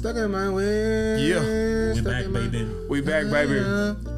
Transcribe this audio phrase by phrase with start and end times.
[0.00, 1.18] stuck in my way.
[1.20, 1.92] Yeah.
[1.92, 2.64] We back, baby.
[2.88, 3.60] We back, baby.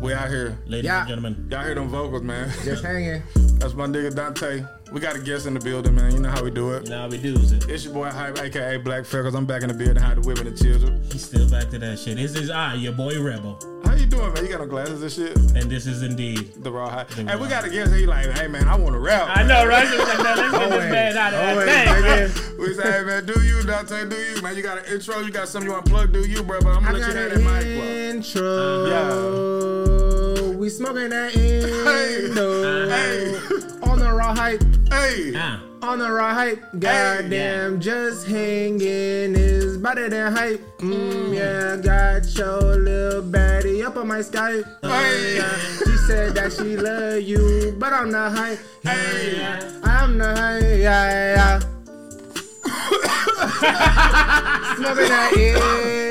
[0.00, 0.56] We out here.
[0.66, 1.00] Ladies Yeah.
[1.00, 1.48] and gentlemen.
[1.50, 2.52] Y'all hear them vocals, man.
[2.64, 3.22] Just hanging.
[3.58, 4.64] That's my nigga Dante.
[4.92, 6.12] We got a guest in the building, man.
[6.12, 6.84] You know how we do it.
[6.84, 7.68] You know how we do it.
[7.68, 9.34] It's your boy Hype, aka Black Freckles.
[9.34, 11.02] I'm back in the building, how the women and children.
[11.10, 12.16] He's still back to that shit.
[12.16, 13.58] This is I, your boy Rebel.
[13.84, 14.44] How you doing, man?
[14.44, 15.36] You got no glasses and shit?
[15.56, 16.62] And this is indeed.
[16.62, 17.08] The raw hype.
[17.08, 17.94] The Hey, we got a guest.
[17.94, 19.28] He like, hey man, I want to rap.
[19.34, 19.86] I know, right?
[19.88, 22.51] So it's like, man, let's get this man out of that Always, thing.
[22.62, 22.68] Nigga.
[22.68, 24.08] We say, hey man, do you, Dante?
[24.08, 24.56] Do you, man?
[24.56, 25.20] You got an intro?
[25.20, 26.12] You got something you want to plug?
[26.12, 26.60] Do you, bro?
[26.60, 27.86] But I'm going to let you have that mic, an bro.
[28.16, 28.86] intro.
[30.52, 30.56] Yeah.
[30.56, 32.88] We smoking that indo.
[32.88, 33.34] Hey.
[33.90, 34.62] On the raw hype.
[34.92, 36.62] Hey, Ah, On the raw hype.
[36.78, 38.80] Goddamn, just hanging
[39.34, 40.60] is better than hype.
[40.78, 44.64] Mm, yeah, got your little baddie up on my Skype.
[44.82, 45.36] Hey.
[45.38, 48.58] Yeah, she said that she love you, but I'm not hype.
[48.84, 49.42] Hey.
[49.82, 50.62] I'm the hype.
[50.62, 51.60] Yeah, yeah.
[53.62, 55.32] Smoking that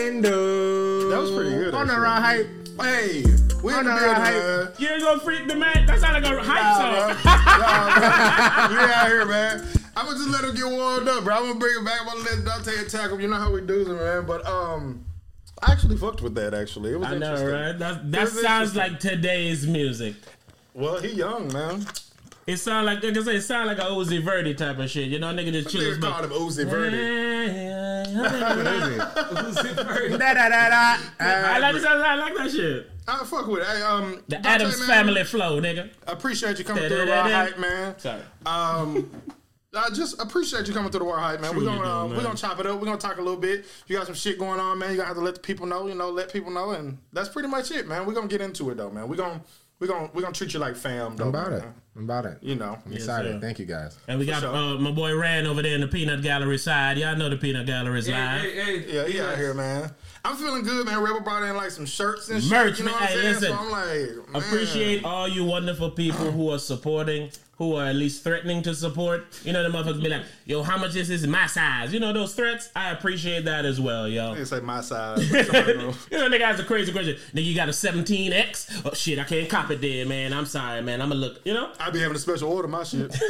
[0.07, 1.09] indo.
[1.09, 2.03] That was pretty good, On the actually.
[2.03, 2.47] raw hype.
[2.81, 3.23] hey,
[3.63, 4.79] we in On the the building, hype.
[4.79, 5.85] you ain't gonna freak the man.
[5.85, 7.17] That sound like a hype Nah, song.
[7.21, 7.31] bro.
[7.61, 9.67] Nah, we out here, man.
[9.97, 11.35] I'm gonna just let him get warmed up, bro.
[11.35, 11.99] I'm gonna bring it back.
[12.01, 13.19] I'm gonna let Dante attack him.
[13.19, 14.25] You know how we do it, man.
[14.25, 15.05] But um,
[15.61, 16.53] I actually fucked with that.
[16.53, 17.49] Actually, it was I know, interesting.
[17.49, 17.77] right?
[17.77, 20.15] That, that sounds like today's music.
[20.73, 21.85] Well, he young, man.
[22.51, 25.07] It sound like, like I say, it sound like a Uzi Vert type of shit.
[25.07, 26.91] You know, nigga just chill Niggas his called him Uzi Vert.
[30.19, 30.97] Da da da da.
[31.21, 31.85] I like this.
[31.85, 32.89] I like that shit.
[33.07, 33.67] I fuck with it.
[33.67, 35.89] Hey, um, The Dante, Adams man, family flow, nigga.
[36.05, 37.45] I appreciate you coming through the raw Da-da-da-da.
[37.51, 37.99] hype, man.
[37.99, 38.21] Sorry.
[38.45, 39.09] Um,
[39.73, 41.55] I just appreciate you coming through the war hype, man.
[41.55, 42.79] We're gonna uh, do, we're gonna chop it up.
[42.79, 43.65] We're gonna talk a little bit.
[43.87, 44.91] You got some shit going on, man.
[44.91, 45.87] You gotta have to let the people know.
[45.87, 48.05] You know, let people know, and that's pretty much it, man.
[48.05, 49.07] We're gonna get into it though, man.
[49.07, 49.41] We're gonna
[49.79, 51.23] we're gonna we're gonna treat you like fam, though.
[51.23, 51.59] I'm about man.
[51.61, 51.65] it.
[51.95, 52.37] I'm about it.
[52.41, 52.77] You know.
[52.85, 53.33] I'm excited.
[53.33, 53.39] sir.
[53.41, 53.97] Thank you guys.
[54.07, 54.55] And we got sure.
[54.55, 56.97] uh, my boy Rand over there in the Peanut Gallery side.
[56.97, 58.45] Y'all know the Peanut Gallery's live.
[58.45, 59.91] Yeah, he out here, man.
[60.23, 61.01] I'm feeling good, man.
[61.01, 62.51] Rebel brought in like some shirts and shit.
[62.51, 63.01] Merch, you know man.
[63.01, 63.33] what I'm Hey, saying?
[63.33, 63.49] listen.
[63.49, 64.41] So I'm like, man.
[64.41, 69.25] Appreciate all you wonderful people who are supporting, who are at least threatening to support.
[69.43, 71.91] You know, the motherfuckers be like, yo, how much is this my size?
[71.91, 74.35] You know, those threats, I appreciate that as well, yo.
[74.35, 75.27] They say my size.
[75.31, 75.93] but somebody know.
[76.11, 77.15] You know, nigga has a crazy question.
[77.33, 78.83] Nigga, you got a 17X?
[78.85, 80.33] Oh, shit, I can't cop it there, man.
[80.33, 81.01] I'm sorry, man.
[81.01, 81.71] I'm gonna look, you know?
[81.81, 83.11] I be having a special order my shit.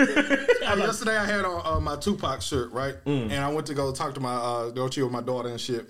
[0.61, 2.95] Yesterday I had on uh, my Tupac shirt, right?
[3.05, 5.59] And I went to go talk to my uh, go chill with my daughter and
[5.59, 5.87] shit.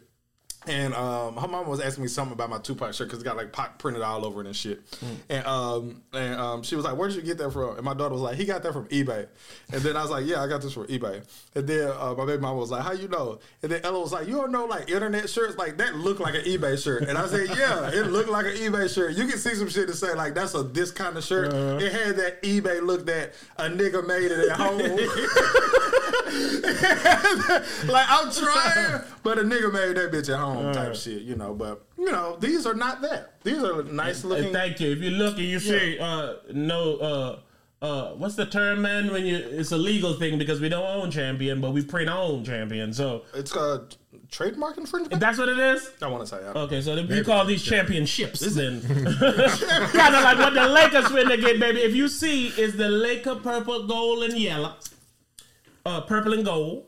[0.68, 3.36] And um, her mom was asking me something about my Tupac shirt because it got
[3.36, 4.82] like Pac printed all over it and shit.
[5.28, 7.96] And um, and um, she was like, "Where did you get that from?" And my
[7.96, 9.28] daughter was like, "He got that from eBay."
[9.74, 11.24] And then I was like, "Yeah, I got this from eBay."
[11.56, 14.12] And then uh, my baby mama was like, "How you know?" And then Ella was
[14.14, 17.18] like, "You don't know like internet shirts like that look like an eBay shirt." And
[17.18, 19.16] I said, "Yeah, it looked like an eBay shirt.
[19.18, 21.52] You can see some shit to say like that's a this kind of shirt.
[21.82, 24.82] It had that eBay look that a nigga made it at home."
[27.88, 31.54] like I'm trying, but a nigga made that bitch at home type shit, you know.
[31.54, 33.42] But you know, these are not that.
[33.44, 34.54] These are nice looking.
[34.54, 34.92] thank you.
[34.92, 37.40] If you look and you see, uh, no, uh,
[37.82, 39.12] uh, what's the term, man?
[39.12, 42.22] When you, it's a legal thing because we don't own champion, but we print our
[42.22, 42.94] own champion.
[42.94, 43.88] So It's a
[44.30, 45.20] trademark infringement.
[45.20, 45.90] that's what it is.
[46.02, 46.38] I want to say.
[46.38, 51.32] Okay, so if you call these championships, then kind of like what the Lakers win
[51.32, 51.80] again, baby.
[51.80, 54.76] If you see, is the Laker purple, gold, and yellow,
[55.86, 56.86] uh, purple and gold.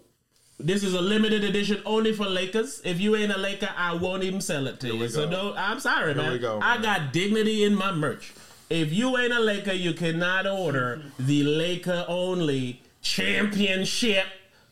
[0.60, 2.82] This is a limited edition only for Lakers.
[2.86, 5.10] If you ain't a Laker, I won't even sell it to you.
[5.10, 5.58] So don't.
[5.58, 6.32] I'm sorry, man.
[6.32, 8.34] we go, I got dignity in my merch.
[8.70, 14.26] If you ain't a Laker, you cannot order the Laker only championship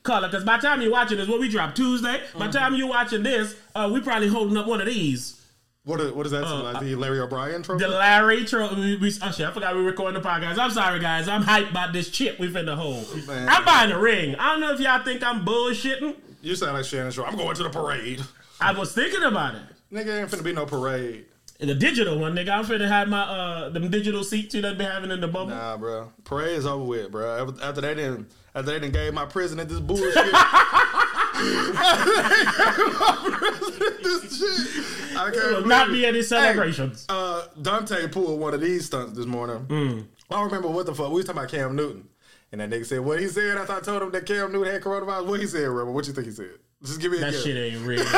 [0.03, 0.27] color.
[0.27, 2.21] Because by the time you're watching this, what we drop Tuesday.
[2.37, 5.40] By the time you're watching this, uh, we probably holding up one of these.
[5.83, 6.41] What what is that?
[6.41, 7.83] like the Larry O'Brien trophy?
[7.83, 10.59] The Larry Tro- we, we, oh shit, I forgot we were recording the podcast.
[10.59, 11.27] I'm sorry, guys.
[11.27, 13.07] I'm hyped about this chip we finna hold.
[13.25, 13.49] Man.
[13.49, 14.35] I'm buying a ring.
[14.35, 16.15] I don't know if y'all think I'm bullshitting.
[16.43, 17.29] you sound like Shannon Sharpe.
[17.29, 18.21] I'm going to the parade.
[18.59, 19.61] I was thinking about it.
[19.91, 21.25] Nigga ain't finna be no parade.
[21.59, 22.49] The digital one, nigga.
[22.49, 25.49] I'm finna have my uh them digital seats you done been having in the bubble.
[25.49, 26.11] Nah, bro.
[26.25, 27.47] Parade is over with, bro.
[27.49, 30.13] After- After they didn't, after they didn't gave my president this bullshit.
[34.03, 35.00] this shit.
[35.17, 35.93] I can't will not it.
[35.93, 37.05] be any celebrations.
[37.09, 39.65] Uh, Dante pulled one of these stunts this morning.
[40.29, 41.09] I don't remember what the fuck.
[41.09, 42.07] We was talking about Cam Newton.
[42.53, 44.81] And that nigga said what he said after I told him that Cam Newton had
[44.81, 45.25] coronavirus.
[45.25, 45.93] What he said, Rebel?
[45.93, 46.51] What you think he said?
[46.83, 47.43] Just give me a that guess.
[47.43, 48.03] shit ain't real.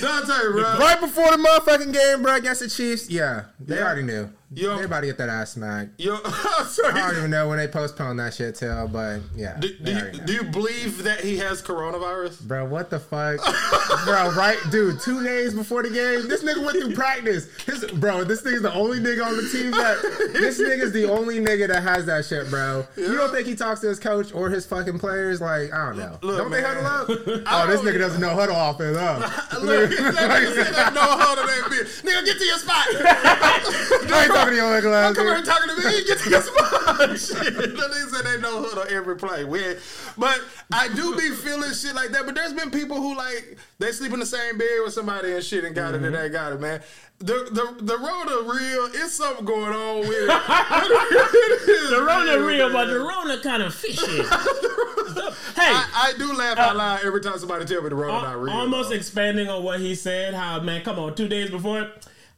[0.00, 0.62] Dante, bro.
[0.78, 3.08] Right before the motherfucking game, bro, against the Chiefs.
[3.08, 4.28] Yeah, they already knew.
[4.54, 5.98] Yo, Everybody get that ass smacked.
[5.98, 9.56] yo, I don't even know when they postponed that shit till, but yeah.
[9.58, 12.42] Do, do, you, do you believe that he has coronavirus?
[12.42, 13.40] Bro, what the fuck?
[14.04, 14.58] bro, right?
[14.70, 17.48] Dude, two days before the game, this nigga went through practice.
[17.64, 20.02] His, bro, this nigga's the only nigga on the team that.
[20.34, 22.86] This nigga's the only nigga that has that shit, bro.
[22.96, 25.40] You don't think he talks to his coach or his fucking players?
[25.40, 26.18] Like, I don't know.
[26.20, 27.08] Don't don't they huddle up?
[27.08, 29.58] oh, this nigga doesn't know huddle offense, huh?
[29.62, 32.02] Look, that nigga said that no hold on that bitch.
[32.02, 34.41] Nigga, get to your spot.
[34.42, 35.14] Talking to your ugly ass.
[35.14, 36.04] Don't come here talking to me.
[36.04, 37.10] Get to your spot.
[37.18, 37.54] shit.
[37.54, 39.44] Nigga said they know hood on every play.
[39.44, 39.78] We ain't-
[40.18, 40.40] but
[40.72, 42.26] I do be feeling shit like that.
[42.26, 45.44] But there's been people who like they sleep in the same bed with somebody and
[45.44, 46.14] shit and got it and mm-hmm.
[46.14, 46.82] they got it, man.
[47.18, 50.28] The the the of real, it's something going on with it.
[51.92, 54.00] The Rona real, but the Rona kind of fishy.
[54.22, 58.22] hey, I, I do laugh out loud every time somebody tell me the road al-
[58.22, 58.54] not real.
[58.54, 58.96] almost though.
[58.96, 60.34] expanding on what he said.
[60.34, 61.92] How man, come on, two days before.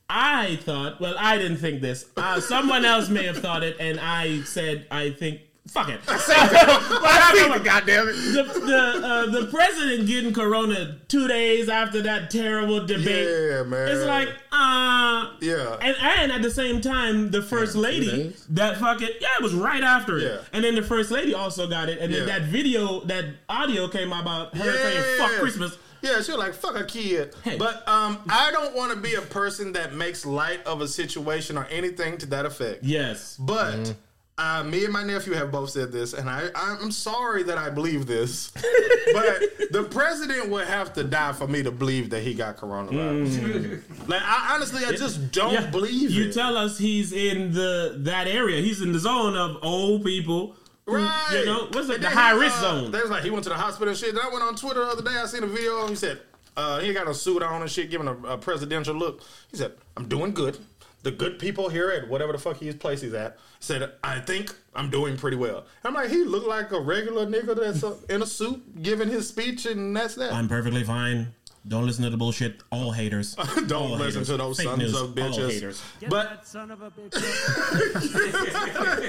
[0.08, 2.06] I thought, well, I didn't think this.
[2.16, 6.00] Uh, someone else may have thought it, and I said, I think, fuck it.
[6.08, 8.12] i God damn it.
[8.12, 13.26] the the, uh, the president getting corona two days after that terrible debate.
[13.26, 13.88] Yeah, man.
[13.88, 15.78] It's like, uh Yeah.
[15.80, 18.46] And and at the same time, the first two lady days?
[18.50, 20.24] that fucking yeah, it was right after it.
[20.24, 20.38] Yeah.
[20.52, 21.98] And then the first lady also got it.
[21.98, 22.38] And then Yeah.
[22.38, 25.78] that video, that audio came out about her saying fuck Christmas.
[26.04, 27.34] Yeah, she was like, fuck a kid.
[27.58, 31.56] But um, I don't want to be a person that makes light of a situation
[31.56, 32.84] or anything to that effect.
[32.84, 33.36] Yes.
[33.38, 33.94] But
[34.36, 37.70] uh, me and my nephew have both said this, and I, I'm sorry that I
[37.70, 38.50] believe this.
[39.12, 39.40] but
[39.70, 43.82] the president would have to die for me to believe that he got coronavirus.
[44.08, 45.70] like, I honestly, I just don't Yeah.
[45.70, 46.34] believe You it.
[46.34, 48.60] tell us he's in the that area.
[48.60, 50.56] He's in the zone of old people.
[50.86, 51.30] Right.
[51.32, 52.00] You know, what's it?
[52.00, 52.90] The high he, risk uh, zone.
[52.90, 54.14] They was like, he went to the hospital and shit.
[54.14, 55.10] Then I went on Twitter the other day.
[55.10, 55.86] I seen a video.
[55.86, 56.20] He said,
[56.56, 59.22] uh, he got a suit on and shit, giving a, a presidential look.
[59.50, 60.58] He said, I'm doing good.
[61.02, 64.54] The good people here at whatever the fuck his place he's at said, I think
[64.74, 65.66] I'm doing pretty well.
[65.84, 69.66] I'm like, he looked like a regular nigga that's in a suit giving his speech,
[69.66, 70.32] and that's that.
[70.32, 71.34] I'm perfectly fine.
[71.66, 72.62] Don't listen to the bullshit.
[72.70, 73.34] All haters.
[73.66, 74.26] Don't All listen haters.
[74.28, 74.94] to those Fake sons news.
[74.94, 75.50] of All bitches.
[75.50, 75.82] haters.
[76.00, 77.22] Get But- that son of a bitch up.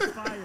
[0.00, 0.40] He's fired.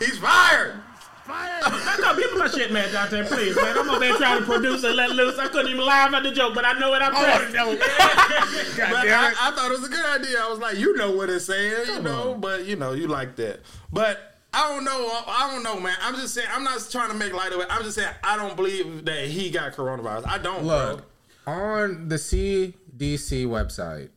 [0.00, 0.80] He's fired.
[1.24, 2.00] Fired.
[2.00, 3.76] No, give me my shit, man, Dante, please, man.
[3.78, 5.38] I'm over there trying to produce and let loose.
[5.38, 7.52] I couldn't even laugh at the joke, but I know what I'm oh, pressed.
[8.78, 9.28] God But I.
[9.38, 10.38] I thought it was a good idea.
[10.42, 13.36] I was like, you know what it's saying, you know, but you know, you like
[13.36, 13.60] that.
[13.92, 15.22] But I don't know.
[15.26, 15.96] I don't know, man.
[16.02, 16.48] I'm just saying.
[16.52, 17.66] I'm not trying to make light of it.
[17.70, 20.26] I'm just saying I don't believe that he got coronavirus.
[20.26, 20.64] I don't.
[20.64, 21.04] Look,
[21.44, 21.54] bro.
[21.54, 24.08] on the CDC website,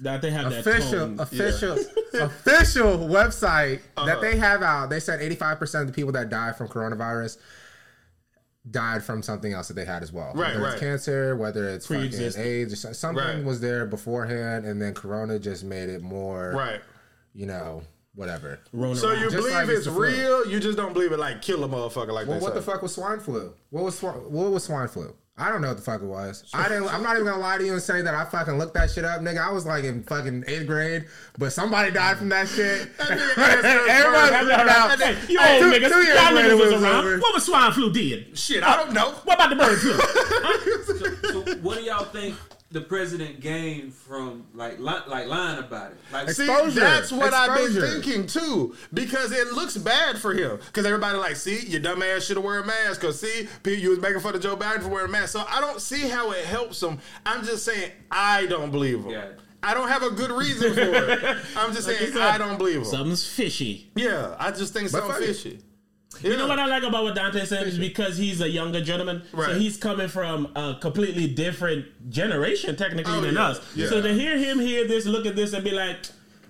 [0.00, 1.20] That they have that official, tone.
[1.20, 1.78] official,
[2.14, 4.06] official website Uh-huh.
[4.06, 4.88] that they have out.
[4.90, 7.36] They said 85% of the people that died from coronavirus
[8.70, 10.32] died from something else that they had as well.
[10.34, 10.72] Right, whether right.
[10.72, 12.42] it's cancer, whether it's fucking Pre-existing.
[12.44, 13.44] AIDS, or something Right.
[13.44, 16.80] was there beforehand, and then corona just made it more, Right.
[17.32, 17.82] you know,
[18.14, 18.60] whatever.
[18.72, 20.02] Rona So you Just believe like it's it's flu.
[20.04, 20.46] real?
[20.46, 22.42] You just don't believe it like kill a motherfucker like Well, that.
[22.42, 23.52] what the fuck was swine flu?
[23.70, 25.14] What was swi- what was swine flu?
[25.38, 26.44] I don't know what the fuck it was.
[26.52, 26.92] I didn't.
[26.92, 29.06] I'm not even gonna lie to you and say that I fucking looked that shit
[29.06, 29.38] up, nigga.
[29.38, 31.06] I was like in fucking eighth grade,
[31.38, 32.94] but somebody died from that shit.
[32.98, 34.48] nigga asked us Everybody first.
[34.50, 35.00] figured out.
[35.00, 35.88] Hey, you Hey, old two- niggas.
[35.92, 37.06] two years Y'all niggas was was around.
[37.06, 37.18] over.
[37.20, 38.36] What was swine flu did?
[38.38, 39.12] Shit, I don't know.
[39.24, 39.94] What about the bird flu?
[41.30, 42.34] So what do y'all think
[42.72, 45.98] the president gained from like li- like lying about it?
[46.12, 46.80] Like See, Exposure.
[46.80, 50.58] that's what I've been thinking too, because it looks bad for him.
[50.66, 53.00] Because everybody like, see, your dumb ass should have wear a mask.
[53.00, 55.32] Cause see, Pete, you was making fun of Joe Biden for wearing a mask.
[55.32, 56.98] So I don't see how it helps him.
[57.26, 59.10] I'm just saying I don't believe him.
[59.10, 59.28] Yeah.
[59.62, 61.22] I don't have a good reason for it.
[61.56, 62.84] I'm just you saying said, I don't believe him.
[62.84, 63.90] Something's fishy.
[63.94, 65.62] Yeah, I just think But something fuck it.
[66.14, 66.28] Fishy.
[66.28, 69.22] You know what I like about what Dante said is because he's a younger gentleman,
[69.34, 73.48] so he's coming from a completely different generation technically Oh, than yeah.
[73.48, 73.60] us.
[73.76, 73.88] Yeah.
[73.88, 75.98] So to hear him hear this, look at this, and be like,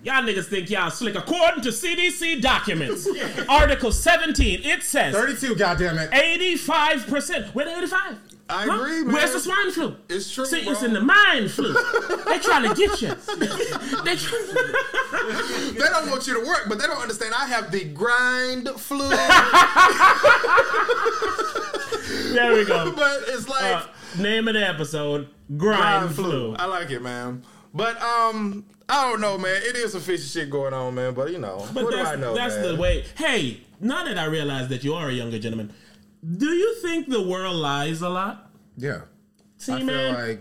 [0.03, 3.07] "Y'all niggas think y'all slick." According to CDC documents,
[3.49, 5.55] Article 17, it says 32.
[5.55, 6.09] Goddamn it.
[6.13, 7.55] 85 percent.
[7.55, 8.17] Where the 85?
[8.51, 9.13] I agree, man.
[9.13, 9.95] Where's the swine flu?
[10.09, 10.73] It's true, See, bro.
[10.73, 11.73] it's in the mind flu.
[12.25, 13.09] they trying to get you.
[14.03, 17.33] they try- They don't want you to work, but they don't understand.
[17.33, 19.09] I have the grind flu,
[22.33, 22.91] there we go.
[22.95, 23.85] but it's like Uh,
[24.19, 25.27] name of the episode:
[25.57, 26.55] Grind, Grind flu.
[26.57, 27.43] I like it, man.
[27.73, 29.61] But um, I don't know, man.
[29.63, 31.13] It is some fishy shit going on, man.
[31.13, 32.33] But you know, But what do I know?
[32.35, 32.67] that's man?
[32.67, 33.05] the way.
[33.15, 35.73] Hey, now that I realize that you are a younger gentleman,
[36.37, 38.51] do you think the world lies a lot?
[38.77, 39.01] Yeah.
[39.57, 40.39] See, I feel like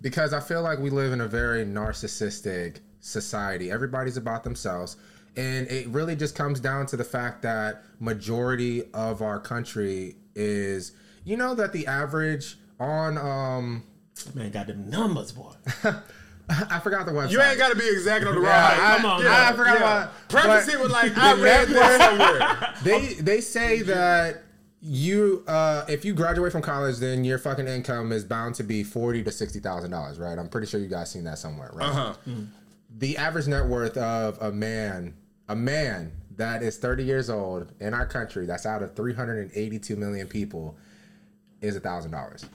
[0.00, 3.70] because I feel like we live in a very narcissistic society.
[3.70, 4.96] Everybody's about themselves.
[5.36, 10.92] And it really just comes down to the fact that majority of our country is
[11.24, 13.84] you know that the average on um
[14.34, 15.52] man, got them numbers, boy.
[16.50, 17.30] I forgot the website.
[17.32, 18.80] You ain't got to be exact on the Yeah, ride.
[18.80, 19.56] I, come on, I, I man.
[19.56, 20.28] forgot about.
[20.28, 22.74] Preface but it with like I read this somewhere.
[22.82, 24.42] They they say that
[24.80, 28.84] you uh if you graduate from college, then your fucking income is bound to be
[28.84, 30.38] forty to sixty thousand dollars, right?
[30.38, 31.88] I'm pretty sure you guys seen that somewhere, right?
[31.88, 32.14] Uh huh.
[32.98, 35.14] the average net worth of a man,
[35.48, 40.28] a man that is 30 years old in our country, that's out of 382 million
[40.28, 40.76] people,
[41.60, 42.46] is a thousand dollars.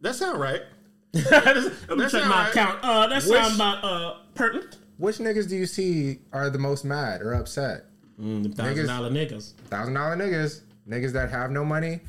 [0.00, 0.62] That sound right.
[1.14, 1.56] Let
[1.96, 2.50] me check my right.
[2.50, 2.80] account.
[2.82, 4.78] Uh, that Which- sound about uh pertinent.
[4.98, 7.84] Which niggas do you see are the most mad or upset?
[8.20, 9.52] Mm, Thousand dollar niggas.
[9.68, 12.00] Thousand dollar niggas, niggas that have no money,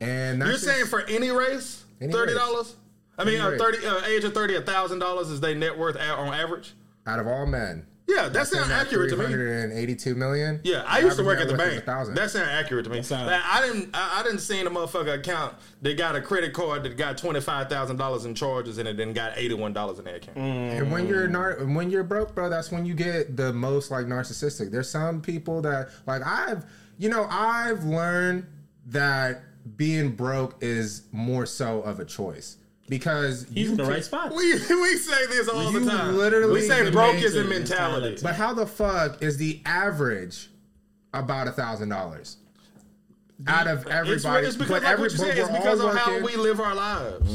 [0.00, 2.74] and that's You're just- saying for any race, Any thirty dollars.
[3.16, 5.96] I mean, uh, thirty uh, age of thirty, a thousand dollars is their net worth
[5.96, 6.74] a- on average.
[7.06, 9.26] out of all men, Yeah, that sounds accurate to me.
[9.26, 10.60] 382 million.
[10.64, 11.74] Yeah, I used to work at the bank.
[11.86, 12.14] 1,000.
[12.14, 13.02] That sounds accurate to me.
[13.02, 16.52] sound- Like, I didn't, I, I didn't see a motherfucker account that got a credit
[16.52, 19.72] card that got twenty five thousand dollars in charges and it then got eighty one
[19.72, 20.36] dollars in their account.
[20.38, 24.06] And when you're nar- when you're broke, bro, that's when you get the most like
[24.06, 24.70] narcissistic.
[24.70, 26.64] There's some people that like I've
[26.98, 28.46] you know I've learned
[28.86, 29.42] that
[29.76, 32.58] being broke is more so of a choice
[32.88, 34.34] because He's you in the right spot.
[34.34, 36.16] We we say this all You the time.
[36.16, 38.18] literally we say broke is a it mentality.
[38.22, 40.50] But how the fuck is the average
[41.12, 42.36] about a thousand dollars?
[43.46, 45.80] Out of It's, everybody, it's because but like every, what you but said, it's because
[45.80, 47.30] all of how we live our lives.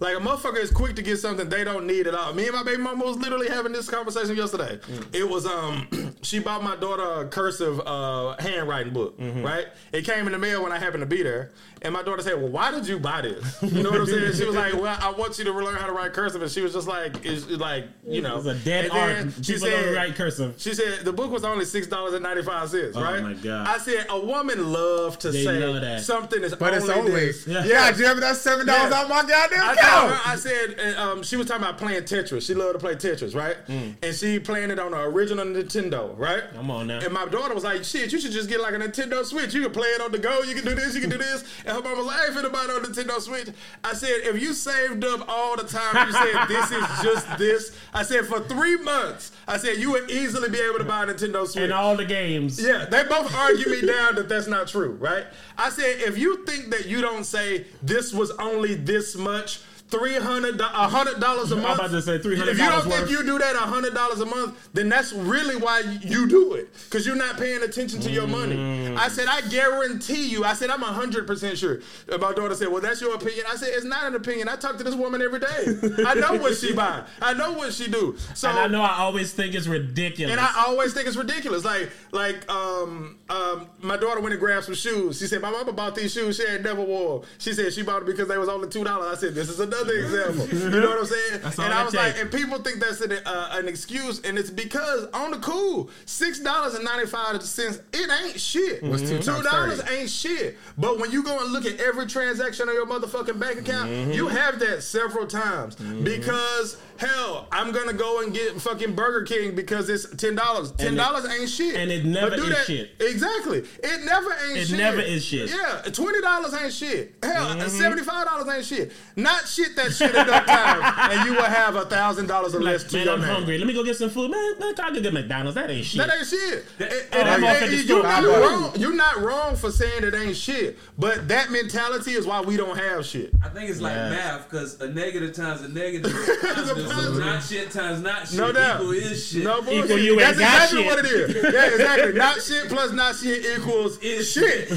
[0.00, 2.32] Like a motherfucker is quick to get something they don't need at all.
[2.34, 4.80] Me and my baby mama was literally having this conversation yesterday.
[5.12, 5.86] It was um
[6.22, 9.66] she bought my daughter a cursive uh handwriting book, right?
[9.92, 11.50] It came in the mail when I happened to be there.
[11.84, 13.60] And my daughter said, Well, why did you buy this?
[13.62, 14.34] You know what I'm saying?
[14.34, 16.40] She was like, Well, I want you to learn how to write cursive.
[16.40, 18.38] And she was just like, it's like, you know.
[18.38, 18.92] It's a dead And
[19.28, 19.34] art.
[19.44, 20.54] She People don't write cursive.
[20.58, 23.18] She said the book was only six dollars and ninety five cents, right?
[23.18, 23.66] Oh my God.
[23.66, 26.00] I said a woman love to They say love that.
[26.02, 27.46] something is But it's only only this.
[27.46, 27.64] Yeah.
[27.64, 28.20] yeah, Jim.
[28.20, 29.00] That's seven dollars Yeah.
[29.00, 30.12] out my goddamn I, account.
[30.12, 32.46] her, I said, and, um, she was talking about playing Tetris.
[32.46, 33.56] She loved to play Tetris, right?
[33.68, 36.42] And she playing it on the original Nintendo, right?
[36.54, 36.98] Come on now.
[37.00, 39.54] And my daughter was like, "Shit, you should just get like a Nintendo Switch.
[39.54, 40.42] You can play it on the go.
[40.42, 40.94] You can do this.
[40.94, 43.20] You can do this." And her mom was like, "I ain't finna buy no Nintendo
[43.20, 43.48] Switch."
[43.84, 47.76] I said, "If you saved up all the time, you said this is just this."
[47.94, 51.06] I said, "For three months, I said you would easily be able to buy a
[51.06, 52.60] Nintendo Switch." and all the games.
[52.62, 55.24] Yeah, they both argue me down that that's not true, right?
[55.56, 59.60] I said if you think that you don't say this was only this much.
[59.92, 61.78] Three hundred, a hundred dollars a month.
[61.78, 63.10] I about to say $300 If you don't think worth.
[63.10, 66.72] you do that a hundred dollars a month, then that's really why you do it,
[66.84, 68.56] because you're not paying attention to your money.
[68.56, 68.96] Mm.
[68.96, 70.44] I said, I guarantee you.
[70.44, 71.80] I said, I'm hundred percent sure.
[72.08, 73.44] My daughter said, Well, that's your opinion.
[73.52, 74.48] I said, It's not an opinion.
[74.48, 76.04] I talk to this woman every day.
[76.06, 77.02] I know what she buy.
[77.20, 78.16] I know what she do.
[78.34, 80.32] So And I know I always think it's ridiculous.
[80.32, 81.66] and I always think it's ridiculous.
[81.66, 85.18] Like, like, um, um, my daughter went and grabbed some shoes.
[85.18, 86.36] She said, "My mama bought these shoes.
[86.38, 87.24] She had never wore.
[87.36, 89.18] She said she bought them because they was only two dollars.
[89.18, 91.40] I said, "This is another example." You know what I'm saying?
[91.42, 94.20] That's all and I it was like, and people think that's an, uh, an excuse,
[94.20, 98.82] and it's because on the cool, six dollars and ninety five cents, it ain't shit.
[98.82, 100.58] What's two Two times dollars ain't shit.
[100.78, 104.12] But when you go and look at every transaction on your motherfucking bank account, Mm-hmm.
[104.12, 109.54] you have that several times because hell, I'm gonna go and get fucking Burger King
[109.54, 110.72] because it's ten dollars.
[110.72, 112.90] Ten dollars ain't shit, and it never But do is that- shit.
[113.00, 114.58] Exactly, it never ain't.
[114.58, 114.78] It shit.
[114.78, 115.50] never is shit.
[115.50, 117.14] Yeah, twenty dollars ain't shit.
[117.22, 117.68] Hell, Mm-hmm.
[117.68, 118.92] seventy five dollars ain't shit.
[119.16, 122.84] Not shit that shit enough time, and you will have a thousand dollars or less
[122.84, 123.28] to man, your I'm name.
[123.30, 123.58] hungry.
[123.58, 124.30] Let me go get some food.
[124.30, 125.54] Man, man I could get McDonald's.
[125.56, 125.98] That ain't shit.
[126.06, 126.64] That ain't shit.
[126.78, 128.72] And- Oh, and- I'm off and at the you're not wrong.
[128.76, 130.78] You're not wrong for saying it ain't shit.
[130.98, 133.32] But that mentality is why we don't have shit.
[133.44, 134.10] I think it's like Yeah.
[134.10, 137.18] math because a negative times a negative is positive.
[137.18, 138.80] not shit times not shit No doubt.
[138.80, 139.44] equal is shit.
[139.44, 139.84] No bullshit.
[139.84, 140.86] Equal you That's exactly shit.
[140.86, 141.34] what it is.
[141.54, 142.12] Yeah, exactly.
[142.18, 144.70] not shit plus not shit equals is shit.
[144.70, 144.76] You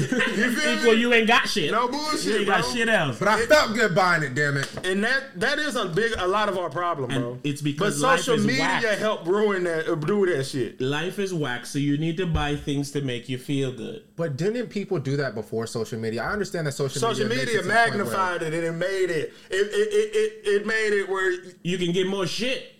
[0.52, 1.00] feel Equal, me?
[1.00, 1.70] you ain't got shit.
[1.70, 2.72] No You bullshit, ain't got bro.
[2.72, 3.18] shit else.
[3.18, 4.34] But I felt good buying it.
[4.34, 4.68] Damn it.
[4.84, 7.32] And that that is a big a lot of our problem, bro.
[7.32, 8.98] And it's but because life social is media whack.
[8.98, 10.80] help ruin that, uh, do that shit.
[10.80, 14.02] Life is whack, so you need to buy things to make you feel good.
[14.16, 16.22] But didn't people do that before social media?
[16.22, 18.64] I understand that social, Social media, media it to the point where- magnified it and
[18.64, 19.32] it made it.
[19.50, 22.72] It it, it, it it made it where You can get more shit.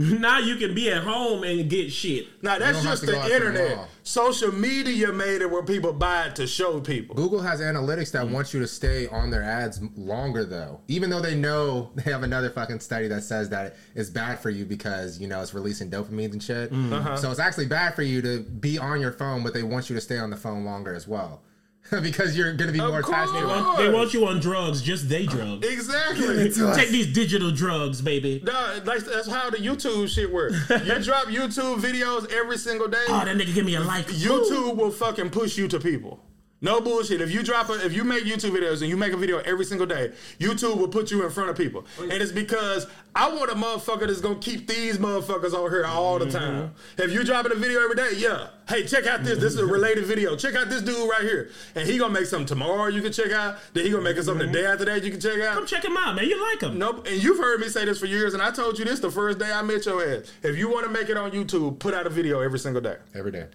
[0.18, 2.26] now you can be at home and get shit.
[2.42, 3.86] now that's just the out the internet.
[4.02, 7.14] Social media made it where people buy it to show people.
[7.14, 10.80] Google has analytics that want you to stay on their ads longer, though.
[10.88, 14.48] Even though they know they have another fucking study that says that it's bad for
[14.48, 16.72] you because you know it's releasing dopamine and shit.
[16.72, 17.18] Uh-huh.
[17.18, 19.96] So it's actually bad for you to be on your phone, but they want you
[19.96, 21.42] to stay on the phone longer as well
[22.02, 23.32] because you're going to be Of more attached.
[23.32, 23.78] to course.
[23.78, 25.66] They want you on drugs, just they drugs.
[25.66, 26.50] Exactly.
[26.74, 28.40] Take these digital drugs, baby.
[28.44, 30.54] Nah, like, that's how the YouTube shit works.
[30.70, 33.04] You drop YouTube videos every single day.
[33.08, 34.06] Oh, that nigga give me a like.
[34.06, 36.20] YouTube will fucking push you to people.
[36.62, 37.20] No bullshit.
[37.20, 39.64] If you drop a, if you make YouTube videos and you make a video every
[39.64, 43.32] single day, YouTube will put you in front of people, oh, and it's because I
[43.34, 46.54] want a motherfucker that's gonna keep these motherfuckers on here all the time.
[46.54, 47.02] Mm-hmm.
[47.02, 48.48] If you dropping a video every day, yeah.
[48.68, 49.38] Hey, check out this.
[49.38, 50.36] This is a related video.
[50.36, 53.32] Check out this dude right here, and he gonna make something tomorrow you can check
[53.32, 53.56] out.
[53.72, 54.52] Then he gonna make something the mm-hmm.
[54.52, 55.54] day after that you can check out.
[55.54, 56.26] Come check him out, man.
[56.26, 56.78] You like him?
[56.78, 57.06] Nope.
[57.06, 59.38] And you've heard me say this for years, and I told you this the first
[59.38, 60.30] day I met your ass.
[60.42, 62.96] If you want to make it on YouTube, put out a video every single day.
[63.14, 63.46] Every day.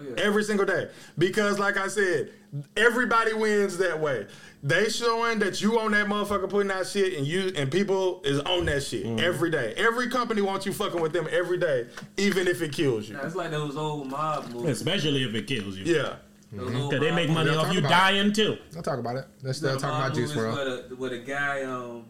[0.00, 0.22] Oh, yeah.
[0.22, 0.88] Every single day.
[1.18, 2.30] Because like I said,
[2.76, 4.26] everybody wins that way.
[4.62, 8.40] They showing that you on that motherfucker putting out shit and you and people is
[8.40, 9.74] on that shit every day.
[9.76, 13.16] Every company wants you fucking with them every day, even if it kills you.
[13.16, 14.70] Nah, it's like those old mob movies.
[14.70, 15.84] Especially if it kills you.
[15.84, 16.16] Yeah.
[16.52, 18.58] Those old Cause they make money off you about dying too.
[18.76, 19.24] I'll talk about it.
[19.42, 20.66] Let's The talk mob about Juice movies WRLD.
[20.66, 22.04] Where the, where guy um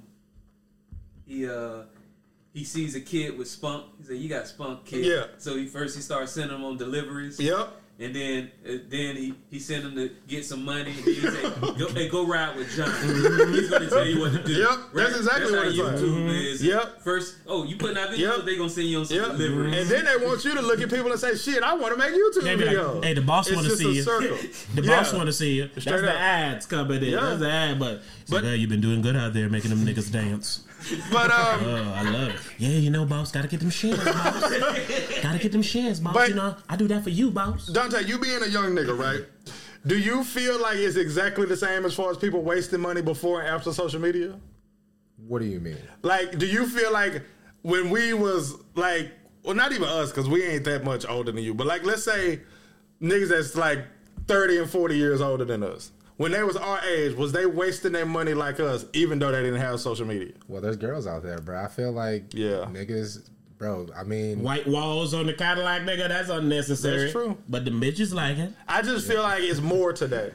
[1.26, 1.82] he uh
[2.52, 3.84] he sees a kid with spunk.
[3.98, 5.26] He said, "You got spunk, kid." Yeah.
[5.38, 7.38] So he first he starts sending him on deliveries.
[7.38, 7.79] Yep.
[8.02, 10.90] And then, uh, then he he sent him to get some money.
[10.90, 12.90] And he said, go, "Hey, go ride with John.
[13.52, 15.78] He's going to tell you what to do." Yep, that's exactly that's what how it's
[15.78, 16.10] like.
[16.10, 16.64] YouTube is.
[16.64, 17.02] Yep.
[17.02, 18.18] First, oh, you putting out videos?
[18.18, 18.44] Yep.
[18.46, 19.26] They gonna send you on some Yep.
[19.32, 19.74] deliveries.
[19.76, 21.98] And then they want you to look at people and say, shit, I want to
[21.98, 23.04] make YouTube They be like, videos.
[23.04, 24.38] "Hey, the boss wanna see you." circle.
[24.74, 24.96] The Yeah.
[24.96, 25.64] boss want to see you.
[25.74, 26.16] That's Straight the up.
[26.20, 27.10] ads coming in.
[27.10, 27.20] Yeah.
[27.20, 27.78] That's the ad.
[27.78, 30.60] But, But- but hey, you've been doing good out there making them niggas dance.
[31.12, 32.40] But um, Oh, I love it.
[32.58, 34.40] Yeah, you know, boss, gotta get them shares, boss.
[35.22, 36.14] gotta get them shares, boss.
[36.14, 37.66] But- you know, I do that for you, boss.
[37.66, 39.24] Dante, you being a young nigga, right?
[39.86, 43.40] Do you feel like it's exactly the same as far as people wasting money before
[43.40, 44.38] and after social media?
[45.26, 45.76] What do you mean?
[46.02, 47.22] Like, do you feel like
[47.62, 51.42] when we was like, well, not even us, because we ain't that much older than
[51.42, 52.40] you, but like, let's say
[53.00, 53.84] niggas that's like
[54.26, 55.92] 30 and 40 years older than us.
[56.20, 59.40] When they was our age, was they wasting their money like us, even though they
[59.42, 60.34] didn't have social media?
[60.48, 61.58] Well, there's girls out there, bro.
[61.64, 62.66] I feel like Yeah.
[62.70, 63.22] niggas,
[63.56, 63.86] bro.
[63.96, 66.98] I mean, White walls on the Cadillac, nigga, that's unnecessary.
[67.04, 67.38] That's true.
[67.48, 68.52] But the bitches like it.
[68.68, 70.32] I just feel like it's more today.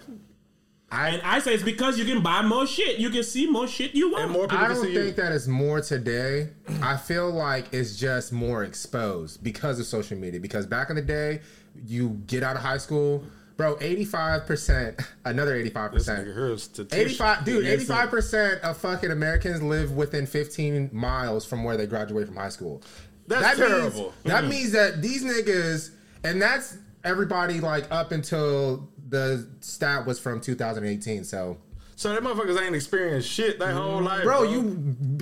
[0.91, 2.97] And I say it's because you can buy more shit.
[2.97, 4.23] You can see more shit you want.
[4.23, 5.21] And more people I don't see think you.
[5.23, 6.49] that it's more today.
[6.81, 10.39] I feel like it's just more exposed because of social media.
[10.39, 11.41] Because back in the day,
[11.85, 13.23] you get out of high school,
[13.57, 13.77] bro.
[13.81, 16.27] Eighty-five percent, another eighty-five This nigga percent.
[16.35, 17.13] here is statistics.
[17.21, 22.27] 85 dude 85 percent of fucking americans live within 15 miles from where they graduate
[22.27, 22.81] from high school
[23.27, 24.01] That's that terrible.
[24.01, 25.91] means, that means that these niggas
[26.23, 31.57] and that's everybody like up until the stat was from 2018 so
[31.95, 34.05] So that motherfuckers ain't experienced shit their whole mm-hmm.
[34.05, 34.23] life.
[34.23, 34.61] bro you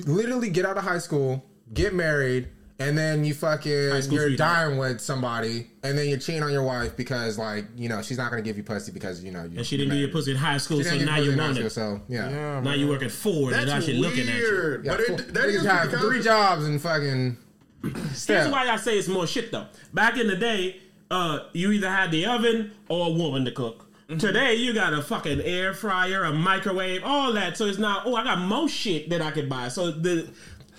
[0.06, 1.44] literally get out of high school
[1.74, 2.50] get married
[2.88, 3.72] and then you fucking
[4.12, 8.02] you're dying with somebody and then you're cheating on your wife because like you know
[8.02, 10.08] she's not gonna give you pussy because you know you and she didn't give you
[10.10, 11.68] pussy in high school, She so didn't give now pussy you in high want school,
[11.68, 11.70] it.
[11.72, 14.42] so yeah, Yeah, Now you work at Ford and That's actually looking at you.
[14.42, 14.86] weird.
[14.86, 17.38] Yeah, but it, that Niggas is have because- three jobs and fucking
[17.84, 18.52] Here's still.
[18.52, 19.66] why I say it's more shit though.
[19.94, 20.80] Back in the day,
[21.12, 23.90] uh, you either had the oven or a woman to cook.
[24.10, 24.18] Mm-hmm.
[24.18, 27.56] Today you got a fucking air fryer, a microwave, all that.
[27.58, 29.68] So it's now, oh, I got more shit that I could buy.
[29.70, 30.30] So the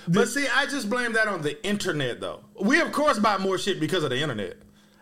[0.09, 2.41] But see, I just blame that on the internet, though.
[2.61, 4.57] We of course buy more shit because of the internet.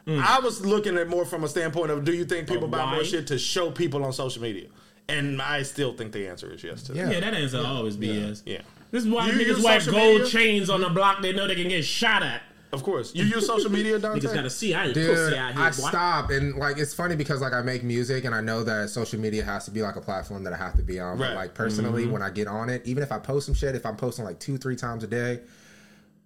[0.06, 0.20] Mm.
[0.22, 3.04] I was looking at more from a standpoint of do you think people buy more
[3.04, 4.66] shit to show people on social media?
[5.08, 7.04] And I still think the answer is yes to Yeah.
[7.06, 7.12] that.
[7.14, 8.42] yeah, that answer always be yes.
[8.46, 8.62] Yeah.
[8.90, 10.26] This is why You niggas wear gold media?
[10.26, 11.22] chains on the block.
[11.22, 12.42] They know they can get shot at.
[12.72, 13.14] Of course.
[13.14, 14.26] You use social media, Dante?
[14.26, 15.62] Niggas gotta see I ain't Dude, pussy out here.
[15.62, 15.88] I boy.
[15.88, 19.20] stop and like it's funny because like I make music and I know that social
[19.20, 21.18] media has to be like a platform that I have to be on.
[21.18, 21.28] Right.
[21.28, 22.12] But like personally, mm-hmm.
[22.12, 24.40] when I get on it, even if I post some shit, if I'm posting like
[24.40, 25.40] two, three times a day,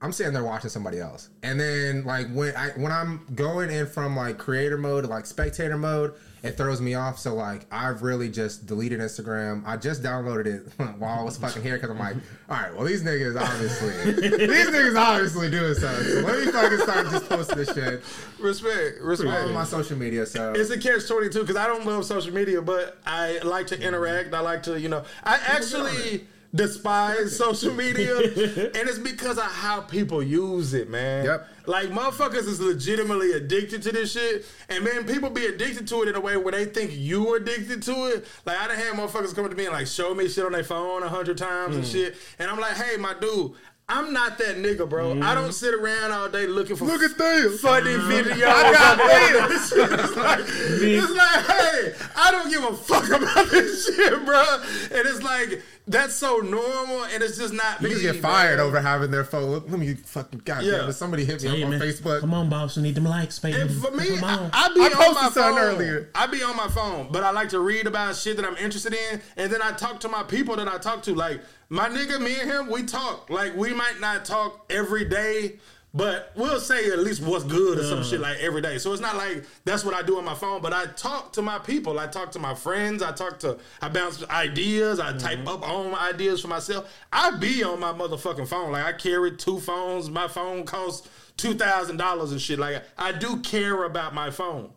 [0.01, 1.31] I'm sitting there watching somebody else.
[1.43, 5.27] And then like when I when I'm going in from like creator mode to like
[5.27, 6.15] spectator mode,
[6.47, 7.19] it throws me off.
[7.19, 9.63] So like I've really just deleted Instagram.
[9.67, 12.17] I just downloaded it while I was fucking here because I'm like,
[12.49, 16.05] all right, well these niggas obviously these niggas obviously doing something.
[16.05, 18.03] So let me fucking start just posting this shit
[18.39, 19.47] respect, all respect.
[19.49, 20.27] on my social media.
[20.27, 23.67] So It's a catch twenty two because I don't love social media, but I like
[23.69, 24.33] to interact.
[24.35, 29.81] I like to, you know, I actually despise social media, and it's because of how
[29.83, 31.25] people use it, man.
[31.25, 31.49] Yep.
[31.67, 36.09] Like motherfuckers is legitimately addicted to this shit, and man, people be addicted to it
[36.09, 38.27] in a way where they think you addicted to it.
[38.45, 40.65] Like I done had motherfuckers come to me and like show me shit on their
[40.65, 41.93] phone a hundred times and mm.
[41.93, 43.53] shit, and I'm like, hey, my dude.
[43.89, 45.13] I'm not that nigga, bro.
[45.23, 45.51] I don't mm-hmm.
[45.53, 47.61] sit around all day looking for Look at this.
[47.61, 48.43] funny videos.
[48.45, 48.99] I got
[49.49, 49.73] this.
[49.73, 54.45] It's like, it's like, hey, I don't give a fuck about this shit, bro.
[54.91, 57.79] And it's like that's so normal, and it's just not.
[57.79, 58.67] Niggas me, get fired man.
[58.67, 59.53] over having their phone.
[59.53, 60.73] Let let me fucking goddamn.
[60.73, 60.85] Yeah.
[60.87, 60.91] Yeah.
[60.91, 62.21] Somebody hit me Hey, up on man, Facebook.
[62.21, 62.77] Come on, boss.
[62.77, 63.61] We need them likes, baby.
[63.61, 64.51] And for me, I, on.
[64.53, 66.11] I be I on my phone earlier.
[66.15, 68.95] I'd be on my phone, but I like to read about shit that I'm interested
[68.95, 71.15] in, and then I talk to my people that I talk to.
[71.15, 73.31] Like my nigga, me and him, we talk.
[73.31, 75.57] Like we might not talk every day,
[75.97, 78.05] But we'll say at least what's good or some Uh.
[78.05, 78.77] shit like every day.
[78.77, 81.43] So it's not like that's what I do on my phone, but I talk to
[81.43, 81.99] my people.
[81.99, 83.03] I talk to my friends.
[83.03, 85.01] I talk to, I bounce ideas.
[85.01, 85.49] I type Mm-hmm.
[85.49, 86.93] up all my ideas for myself.
[87.11, 88.73] I be on my motherfucking phone.
[88.73, 90.11] Like I carry two phones.
[90.11, 92.59] My phone costs $2,000 and shit.
[92.59, 94.73] Like I do care about my phone.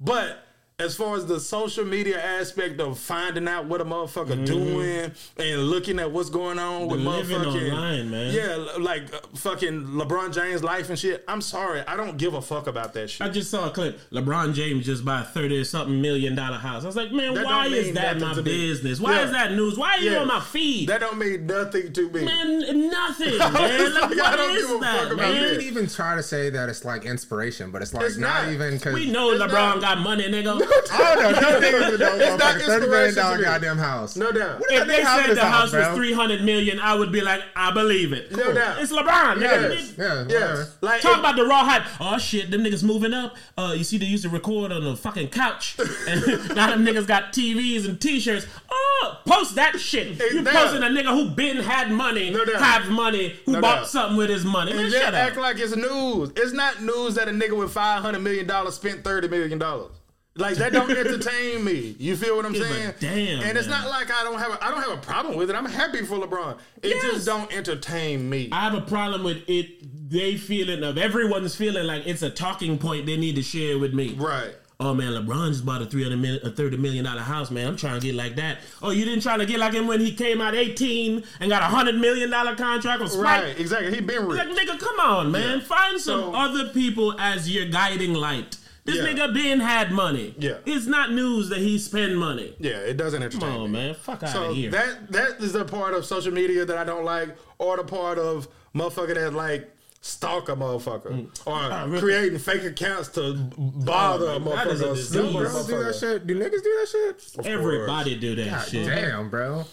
[0.00, 0.45] But
[0.78, 5.62] as far as the social media aspect of finding out what a motherfucker doing and
[5.70, 8.34] looking at what's going on with living motherfucking online, man.
[8.34, 11.24] yeah, like uh, fucking LeBron James life and shit.
[11.26, 13.26] I'm sorry, I don't give a fuck about that shit.
[13.26, 13.98] I just saw a clip.
[14.10, 16.82] LeBron James just bought a thirty something million dollar house.
[16.84, 18.50] I was like, man, That why is that my to me.
[18.68, 19.00] business?
[19.00, 19.24] Why Yeah.
[19.24, 19.78] is that news?
[19.78, 20.18] Why are you Yeah.
[20.18, 20.90] on my feed?
[20.90, 22.22] that don't mean nothing to me.
[22.26, 23.52] man, nothing, man.
[23.82, 25.44] was Like, like, I what don't is give a that, fuck about You man?
[25.44, 25.54] it.
[25.54, 28.52] could even try to say that it's like inspiration, but it's like It's not, not.
[28.52, 30.65] even because We know It's LeBron not- got money, nigga.
[30.98, 34.16] Oh no, no niggas with no It's not motherfucking thirty million dollar inspiration goddamn house.
[34.16, 34.60] No doubt.
[34.60, 35.94] What If they nigga have in said the house was bro?
[35.96, 38.32] three hundred million, I would be like, I believe it.
[38.34, 38.80] No doubt.
[38.82, 39.36] It's LeBron.
[39.36, 39.40] nigga.
[39.40, 39.94] Yes.
[39.98, 40.76] Yeah, Yes.
[40.80, 41.84] Like Talk it- about the raw hype.
[42.00, 43.36] Oh shit, them niggas moving up.
[43.56, 45.76] Uh, you see, they used to record on the fucking couch,
[46.08, 48.46] and now them niggas got TVs and T-shirts.
[48.70, 50.18] Oh, post that shit.
[50.32, 50.54] You damn.
[50.54, 53.88] posting a nigga who been had money, No have money, who No bought doubt.
[53.88, 54.72] something with his money.
[54.72, 55.42] Man, and shut just act up.
[55.42, 56.30] like it's news.
[56.36, 59.90] It's not news that a nigga with five hundred million dollars spent thirty million dollars.
[60.36, 61.96] Like that don't entertain me.
[61.98, 62.94] You feel what I'm Give saying?
[63.00, 63.80] damn, And it's man.
[63.82, 65.56] not like I don't have a, I don't have a problem with it.
[65.56, 66.58] I'm happy for LeBron.
[66.82, 67.02] It Yes.
[67.02, 68.48] just don't entertain me.
[68.52, 70.10] I have a problem with it.
[70.10, 73.94] They feeling of everyone's feeling like it's a talking point they need to share with
[73.94, 74.14] me.
[74.18, 74.54] right.
[74.78, 77.50] Oh man, LeBron just bought a three hundred million, a thirty million dollar house.
[77.50, 78.58] Man, I'm trying to get like that.
[78.82, 81.62] Oh, you didn't try to get like him when he came out eighteen and got
[81.62, 83.42] a hundred million dollar contract with Sprite.
[83.42, 83.58] Right.
[83.58, 83.94] Exactly.
[83.94, 84.36] He been rich.
[84.36, 85.62] Like nigga, come on, man.
[85.62, 88.58] Find some So- other people as your guiding light.
[88.86, 89.02] This Yeah.
[89.08, 90.34] nigga Ben had money.
[90.38, 90.58] Yeah.
[90.64, 92.54] it's not news that he spend money.
[92.58, 93.78] Yeah, it doesn't entertain Come on, me.
[93.80, 93.94] man.
[93.94, 94.70] Fuck out So of here.
[94.70, 98.18] that that is the part of social media that I don't like, or the part
[98.18, 99.70] of motherfucker that like
[100.02, 102.00] stalk a motherfucker, or Ah, really?
[102.00, 104.90] creating fake accounts to bother Oh, a that is a motherfucker.
[104.90, 105.08] or disease.
[105.08, 106.26] snoop a Bro, do that shit.
[106.28, 106.88] Do niggas do that
[107.36, 107.46] shit?
[107.46, 108.86] Everybody do that God shit.
[108.86, 109.64] damn, bro.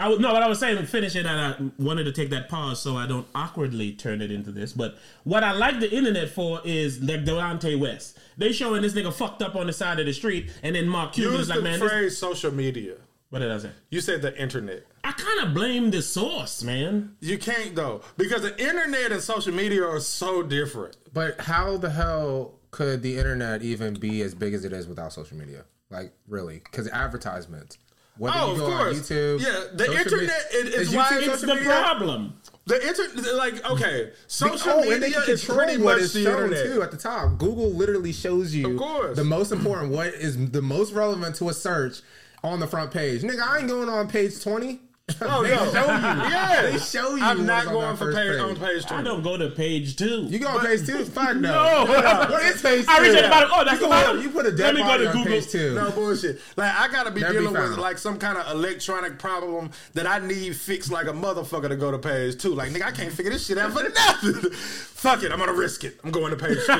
[0.00, 1.38] I was, no, what I was saying, finish it, and
[1.78, 4.72] I wanted to take that pause so I don't awkwardly turn it into this.
[4.72, 8.18] But what I like the internet for is like Delonte West.
[8.38, 11.12] They showing this nigga fucked up on the side of the street, and then Mark
[11.12, 12.94] Cuban's Use like, the man, this, phrase social media.
[13.28, 13.70] what did I say?
[13.90, 14.86] You said the internet.
[15.04, 17.16] I kind of blame the source, man.
[17.20, 20.96] You can't though, because the internet and social media are so different.
[21.12, 25.12] But how the hell could the internet even be as big as it is without
[25.12, 25.64] social media?
[25.90, 26.60] Like, really?
[26.64, 27.76] Because advertisements.
[28.18, 28.80] Whether Oh, you of course.
[28.80, 29.40] on YouTube.
[29.40, 31.64] Yeah, the internet is- is why It's the media?
[31.64, 32.34] problem.
[32.66, 36.22] The internet, like, okay, oh, social Oh, and they media is pretty what much the
[36.22, 36.66] shown internet.
[36.74, 37.38] too at the top.
[37.38, 39.16] Google literally shows you Of course.
[39.16, 42.02] the most important, what is the most relevant to a search
[42.44, 43.22] on the front page.
[43.22, 44.80] Nigga, I ain't going on page twenty.
[45.22, 45.72] Oh, they no.
[45.72, 46.30] show you.
[46.30, 47.22] Yeah, They show you.
[47.22, 48.40] I'm not going for page, page.
[48.40, 48.94] on page two.
[48.94, 50.26] I don't go to page two.
[50.28, 51.04] You go on page two?
[51.04, 51.84] Fuck no.
[51.84, 52.26] No.
[52.30, 52.90] What is page two?
[52.92, 53.50] I reached at the bottom.
[53.52, 54.22] Oh, that's you the put- bottom.
[54.22, 55.32] You put a Let dead me go to on Google.
[55.32, 55.74] page two.
[55.74, 56.40] No bullshit.
[56.56, 60.06] Like I gotta be Never be dealing with like some kind of electronic problem that
[60.06, 62.54] I need fixed like a motherfucker to go to page two.
[62.54, 64.50] Like nigga, I can't figure this shit out for nothing.
[64.52, 65.98] Fuck it, I'm gonna risk it.
[66.04, 66.72] I'm going to page two.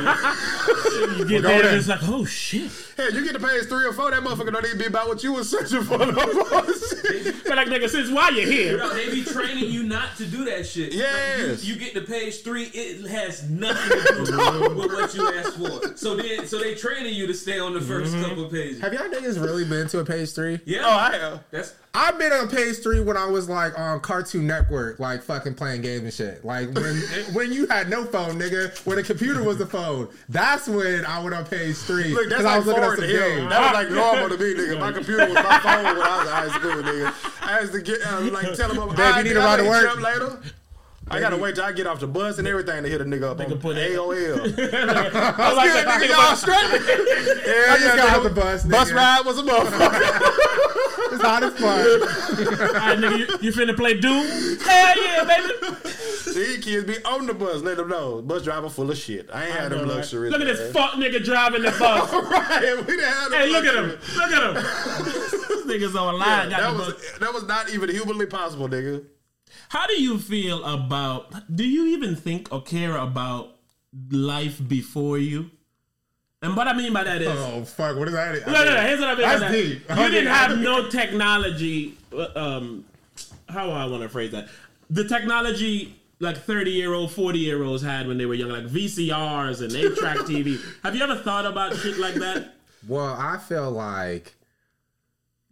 [1.19, 2.71] You get there and it's like, oh shit.
[2.97, 5.23] Hey, you get to page three or four, that motherfucker don't even be about what
[5.23, 5.99] you was searching for.
[5.99, 7.45] No bullshit.
[7.45, 8.76] But like nigga, since why you here?
[8.78, 10.92] No, they be training you not to do that shit.
[10.94, 11.61] Yes.
[11.61, 15.33] Like, you, you get to page three, it has nothing to do with what you
[15.35, 15.96] asked for.
[15.96, 18.22] So then, so they training you to stay on the 1st Mm-hmm.
[18.24, 18.80] couple pages.
[18.80, 20.59] Have y'all niggas really been to a page three?
[20.64, 21.44] Yeah, oh, I have.
[21.50, 25.55] that's I've been on page three when I was like on Cartoon Network, like fucking
[25.55, 26.44] playing games and shit.
[26.44, 26.96] Like when
[27.33, 30.09] when you had no phone, nigga, when the computer was the phone.
[30.29, 33.50] That's when I went on page three Look, that's I was looking at some games.
[33.50, 34.79] That was like normal to me, nigga.
[34.79, 37.14] My computer was my phone when I was in high school, nigga.
[37.42, 40.00] I had to get uh, like tell him, Babe, you need to ride to work.
[40.00, 40.38] later.
[41.11, 43.25] I gotta wait till I get off the bus and everything to hit a nigga
[43.25, 44.38] up on put AOL.
[44.75, 46.57] I was like, Good, nigga, y'all straight?
[47.68, 48.64] I just got off the bus.
[48.64, 48.70] Nigga.
[48.70, 50.37] Bus ride was a motherfucker.
[51.12, 51.64] It's hot as fuck.
[51.64, 54.25] All right, nigga, you, you finna play Doom?
[54.61, 55.77] Hell yeah, baby.
[56.33, 58.23] These kids be on the bus, let them know.
[58.23, 59.29] Bus driver full of shit.
[59.33, 60.31] I ain't had them luxuries.
[60.31, 62.12] Look at this fuck nigga driving the bus.
[62.12, 63.87] right, we didn't have Hey, look at him.
[63.88, 64.55] Look at him.
[64.55, 66.51] this nigga's on Yeah, line.
[66.51, 67.18] got that was bus.
[67.18, 69.05] that was not even humanly possible, nigga.
[69.70, 71.33] How do you feel about?
[71.54, 73.56] Do you even think or care about
[74.11, 75.50] life before you?
[76.42, 77.96] And what I mean by that is, Oh fuck!
[77.96, 78.46] What is that?
[78.46, 78.80] no, no, no.
[78.80, 79.22] Here's what I mean.
[79.22, 79.59] by That's that.
[79.59, 80.11] You Okay.
[80.11, 81.96] didn't have no technology.
[82.12, 82.85] uh, Um,
[83.48, 84.48] how do I want to phrase that?
[84.90, 88.66] The technology like 30 year old, 40 year olds had when they were young, like
[88.66, 90.59] VCRs and 8 track TV.
[90.83, 92.54] Have you ever thought about shit like that?
[92.88, 94.35] Well, I feel like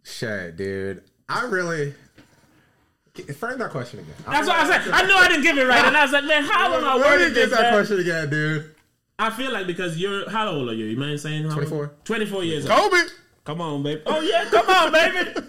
[0.03, 1.03] shit, dude.
[1.29, 1.93] I really
[3.23, 4.13] Frame that question again.
[4.27, 4.91] That's what I said.
[4.91, 6.95] I know I didn't give it right, and I was like, man, how am I
[6.95, 7.49] Where wording did you this?
[7.49, 7.73] get that man?
[7.73, 8.75] question again, dude?
[9.17, 10.85] I feel like because you're how old are you?
[10.85, 11.67] You mind saying how old?
[11.67, 11.91] 24.
[12.05, 12.79] 24 years old.
[12.91, 12.97] Kobe.
[13.45, 14.01] Come on, baby.
[14.05, 15.31] Oh yeah, come on, baby.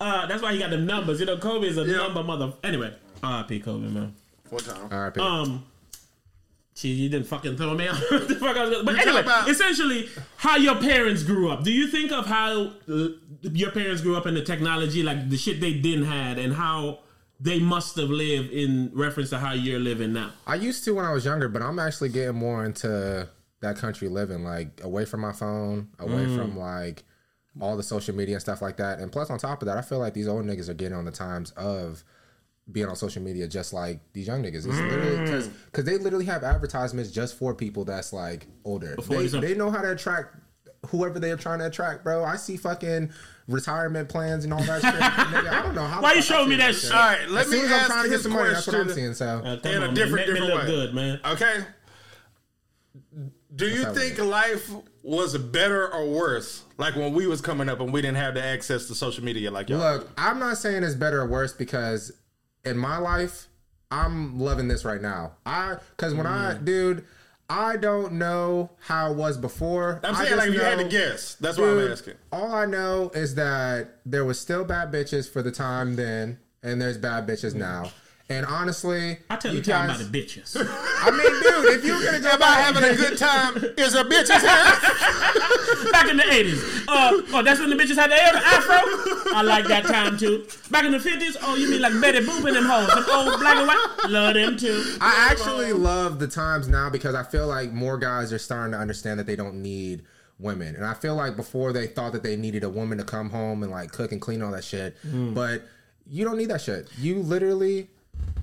[0.00, 1.20] Uh, that's why he got them numbers.
[1.20, 1.98] You know, Kobe is a Yeah.
[1.98, 2.54] number mother.
[2.64, 2.90] Anyway,
[3.22, 3.60] R.I.P.
[3.60, 4.14] Kobe, man.
[4.48, 4.88] One time.
[4.90, 5.62] All right, Um,
[6.80, 7.96] she you didn't fucking throw me out.
[8.10, 11.62] the fuck I was gonna- but You anyway, about- essentially, how your parents grew up.
[11.64, 13.08] Do you think of how uh,
[13.42, 17.00] your parents grew up in the technology, like the shit they didn't had, and how
[17.38, 20.30] they must have lived in reference to how you're living now?
[20.46, 23.28] I used to when I was younger, but I'm actually getting more into
[23.60, 26.36] that country living, like away from my phone, away Mm.
[26.36, 27.04] from like
[27.60, 29.00] all the social media and stuff like that.
[29.00, 31.04] And plus, on top of that, I feel like these old niggas are getting on
[31.04, 32.04] the times of
[32.72, 34.66] being on social media just like these young niggas.
[34.66, 35.50] It's Mm.
[35.66, 38.96] because they literally have advertisements just for people that's like older.
[39.08, 40.36] They, they know how to attract
[40.88, 42.24] whoever they're trying to attract, bro.
[42.24, 43.10] I see fucking
[43.48, 44.94] retirement plans and all that shit.
[44.94, 46.00] Nigga, I don't know how.
[46.00, 46.84] Why the you showing me that shit.
[46.84, 46.92] shit?
[46.92, 48.66] All right, let As me soon as I'm ask trying to get some money, that's
[48.66, 49.14] what I'm question seeing.
[49.14, 49.94] So Uh, come in on, a man.
[49.94, 50.66] different, Make different look way.
[50.66, 51.20] good, man.
[51.26, 51.64] Okay.
[53.54, 54.70] Do you how think life
[55.02, 56.62] was better or worse?
[56.78, 59.50] Like when we was coming up and we didn't have the access to social media
[59.50, 59.78] like y'all.
[59.80, 62.12] Look, I'm not saying it's better or worse because
[62.64, 63.48] in my life,
[63.90, 65.32] I'm loving this right now.
[65.44, 66.64] I because when I Mm.
[66.64, 67.04] dude,
[67.48, 70.00] I don't know how it was before.
[70.04, 71.34] I'm saying like if you had to guess.
[71.40, 72.14] That's what I'm asking.
[72.32, 76.80] All I know is that there was still bad bitches for the time then, and
[76.80, 77.90] there's bad bitches now.
[78.30, 80.54] And honestly, I tell you you time guys, about the bitches.
[81.02, 84.30] I mean, dude, if you're gonna go About having a good time is a bitch's
[84.30, 85.90] house.
[85.90, 86.84] Back in the 80s.
[86.86, 88.76] Uh, oh, that's when the bitches had the air- afro?
[89.34, 90.46] I like that time too.
[90.70, 92.86] Back in the 50s, oh, you mean like Betty Boop and them hoes?
[92.86, 93.96] Them old black and white?
[94.08, 94.96] Love them too.
[95.00, 98.78] I actually love the times now because I feel like more guys are starting to
[98.78, 100.04] understand that they don't need
[100.38, 100.76] women.
[100.76, 103.64] And I feel like before they thought that they needed a woman to come home
[103.64, 104.96] and like cook and clean all that shit.
[105.02, 105.62] But
[106.08, 106.88] you don't need that shit.
[106.96, 107.88] You literally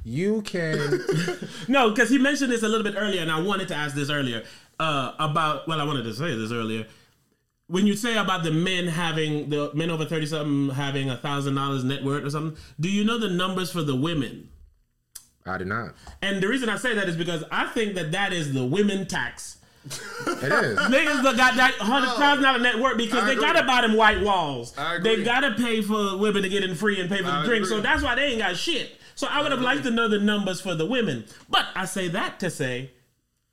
[0.07, 1.01] you can
[1.67, 4.09] No, because he mentioned this a little bit earlier, and I wanted to ask this
[4.09, 4.43] earlier
[4.79, 5.67] uh, about.
[5.67, 6.87] Well, I wanted to say this earlier.
[7.67, 11.55] When you say about the men having the men over thirty something having a thousand
[11.55, 14.49] dollars net worth or something, do you know the numbers for the women?
[15.45, 15.93] I do not.
[16.21, 19.05] And the reason I say that is because I think that that is the women
[19.07, 19.57] tax.
[19.85, 20.77] It is.
[20.79, 23.43] Niggas that got that hundred thousand dollar net worth because I they agree.
[23.45, 24.77] gotta buy them white walls.
[24.77, 25.17] I agree.
[25.17, 27.65] They gotta pay for women to get in free and pay for the I drink.
[27.65, 28.96] So that's why they ain't got shit.
[29.17, 31.25] So I would have liked to know the numbers for the women.
[31.49, 32.91] But I say that to say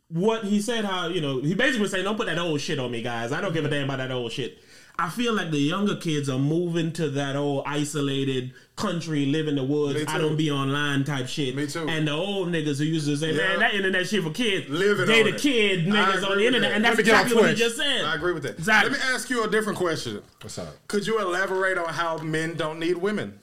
[0.09, 0.85] what he said.
[0.85, 3.33] How you know he basically was saying, "Don't put that old shit on me, guys.
[3.33, 4.59] I don't give a damn about that old shit."
[4.97, 9.57] I feel like the younger kids are moving to that old isolated country, live in
[9.57, 10.05] the woods.
[10.07, 11.57] I don't be online type shit.
[11.57, 11.89] Me too.
[11.89, 13.49] And the old niggas who used to say, Yeah.
[13.49, 15.41] "Man, that internet shit for kids." Living they on the it.
[15.41, 16.77] kid niggas on the internet, that.
[16.77, 18.05] and that's Let me get on exactly what he just said.
[18.05, 18.59] I agree with that.
[18.59, 18.91] Exactly.
[18.93, 20.21] Let me ask you a different question.
[20.43, 20.77] What's up?
[20.89, 23.41] Could you elaborate on how men don't need women?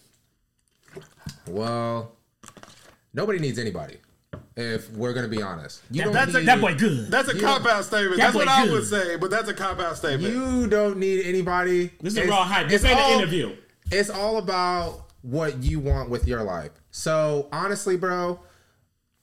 [1.48, 2.14] Well,
[3.14, 3.98] nobody needs anybody.
[4.56, 7.10] If we're gonna be honest, you don't That's a, need, that boy good.
[7.10, 8.18] That's a You- cop out statement.
[8.18, 10.34] That That's what boy I would say, but that's a cop out statement.
[10.34, 11.92] You don't need anybody.
[12.02, 12.68] This is It's- raw hype.
[12.70, 13.56] This ain't all- an interview.
[13.92, 16.72] It's all about what you want with your life.
[16.92, 18.40] So honestly, bro,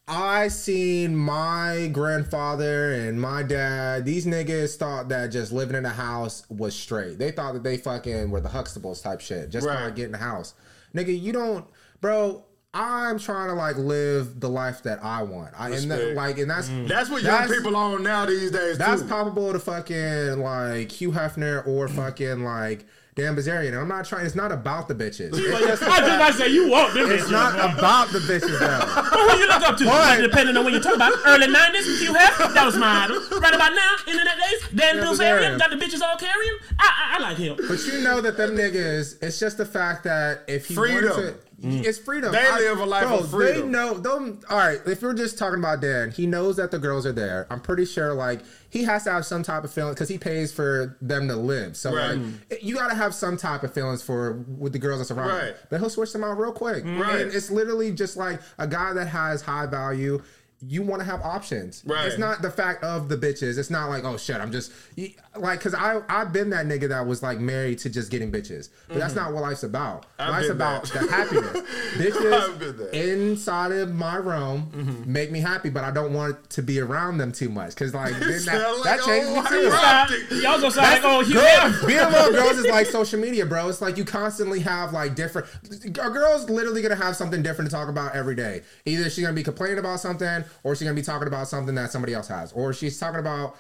[0.07, 4.07] I seen my grandfather and my dad.
[4.07, 7.19] These niggas thought that just living in a house was straight.
[7.19, 9.51] They thought that they fucking were the Huxtables type shit.
[9.51, 9.77] Just Right.
[9.77, 10.55] kind of get in the house,
[10.95, 11.19] nigga.
[11.21, 11.67] You don't,
[12.01, 12.45] bro.
[12.75, 15.55] I'm trying to like live the life that I want.
[15.59, 16.87] I and that, like, and that's mm.
[16.87, 18.77] That's what young That's- people on now these days.
[18.77, 19.09] that's too.
[19.09, 22.85] palpable to fucking like Hugh Hefner or fucking like
[23.17, 23.81] Dan Bilzerian.
[23.81, 24.27] I'm not trying.
[24.27, 25.31] It's not about the bitches.
[25.33, 28.87] It's I just about to say you want them it's not about the bitches though.
[29.33, 29.85] Who you look up to?
[29.87, 33.17] But- Depending on when you talk about early '90s, Hugh Hefner, that was my idol.
[33.41, 35.59] Right about now, internet days, Dan Bilzerian, Bilzerian.
[35.59, 36.59] got the bitches all carrying.
[36.79, 37.57] I, I, I like him.
[37.67, 39.21] But you know that them niggas.
[39.23, 41.11] It's just the fact that if he Freedom.
[41.11, 41.48] wanted to.
[41.61, 41.85] Mm.
[41.85, 42.31] It's freedom.
[42.33, 43.63] They live a life bro, of freedom.
[43.63, 44.41] They know them.
[44.49, 47.49] All right, if we're just talking about Dan, he knows that the girls are there.
[47.51, 50.53] I'm pretty sure, like he has to have some type of feeling because he pays
[50.53, 51.77] for them to live.
[51.77, 52.11] So Right.
[52.11, 52.39] like, mm.
[52.63, 55.29] you got to have some type of feelings for with the girls that's around.
[55.29, 55.45] Right.
[55.47, 55.55] him.
[55.71, 56.85] But he'll switch them out real quick.
[56.85, 57.01] Mm.
[57.01, 57.23] Right.
[57.23, 60.23] And it's literally just like a guy that has high value.
[60.61, 61.83] You want to have options.
[61.87, 62.07] Right.
[62.07, 63.59] It's not the fact of the bitches.
[63.59, 66.89] It's not like, oh shit, I'm just you- like, cause I I've been that nigga
[66.89, 70.03] that was like married to just getting bitches, but that's not what life's about.
[70.03, 70.23] Mm-hmm.
[70.23, 71.03] I've life's about that.
[71.03, 71.63] the happiness.
[71.99, 75.13] Bitches inside of my realm Mm-hmm.
[75.13, 78.13] make me happy, but I don't want to be around them too much, cause like
[78.19, 80.37] then that, Sound that like changes me too.
[80.43, 83.69] Y'all gonna sound like oh Hugh Girl, being around girls is like social media, bro.
[83.69, 85.49] It's like you constantly have like different.
[85.87, 88.63] A girl's literally gonna have something different to talk about every day.
[88.85, 91.91] Either she's gonna be complaining about something, or she's gonna be talking about something that
[91.91, 93.57] somebody else has, or she's talking about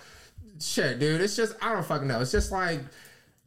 [0.60, 1.20] shit, dude.
[1.20, 2.20] It's just I don't fucking know.
[2.20, 2.80] It's just like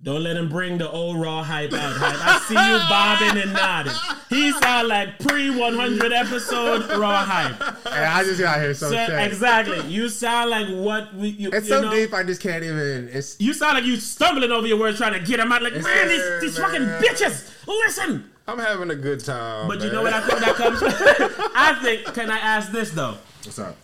[0.04, 1.94] Don't let him bring the old raw hype out.
[1.96, 2.18] Hype.
[2.26, 3.94] I see you bobbing and nodding.
[4.30, 7.62] He sound like pre 100 episode raw hype.
[7.86, 9.82] And I just got here so So, exactly.
[9.88, 11.30] You sound like what we.
[11.30, 12.14] You, It's you so know, deep.
[12.14, 13.10] I just can't even.
[13.12, 15.62] It's You sound like you stumbling over your words trying to get them out.
[15.62, 16.72] Like, man, these, there, these man.
[16.72, 17.68] fucking bitches.
[17.68, 18.32] Listen.
[18.48, 19.68] I'm having a good time.
[19.68, 20.82] But you know what I think that comes?
[21.56, 23.18] I think, can I ask this though?
[23.44, 23.76] what's up.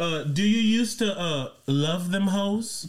[0.00, 2.86] Uh, do you used to uh, love them hoes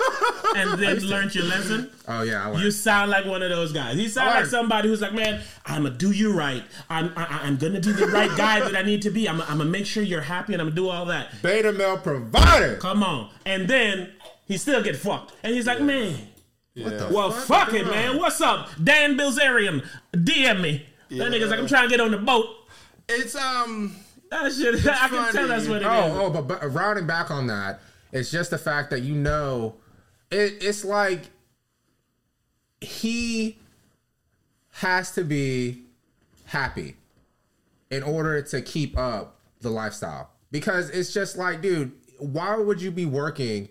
[0.56, 1.90] and then learned your lesson?
[2.08, 3.98] Oh yeah, I You sound like one of those guys.
[3.98, 6.62] You sound like somebody who's like, man, I'm gonna do you right.
[6.88, 9.28] I'm I, I'm gonna be the right guy that I need to be.
[9.28, 11.42] I'm, I'm gonna make sure you're happy and I'm gonna do all that.
[11.42, 12.78] Beta male provider.
[12.78, 14.12] Come on, and then
[14.46, 16.16] he still get fucked, and he's like, man,
[16.72, 17.10] Yeah.
[17.10, 18.16] well, fuck it, man.
[18.16, 19.84] What's up, Dan Bilzerian?
[20.14, 20.86] DM me.
[21.10, 22.46] That nigga's like, I'm trying to get on the boat.
[23.10, 23.94] It's um.
[24.30, 26.12] That shit, I can tell that's what it oh, is.
[26.12, 27.80] Oh, oh, but, but uh, rounding back on that,
[28.12, 29.74] it's just the fact that you know,
[30.30, 31.22] it, it's like
[32.80, 33.58] he
[34.72, 35.82] has to be
[36.46, 36.96] happy
[37.90, 42.90] in order to keep up the lifestyle because it's just like, dude, why would you
[42.90, 43.68] be working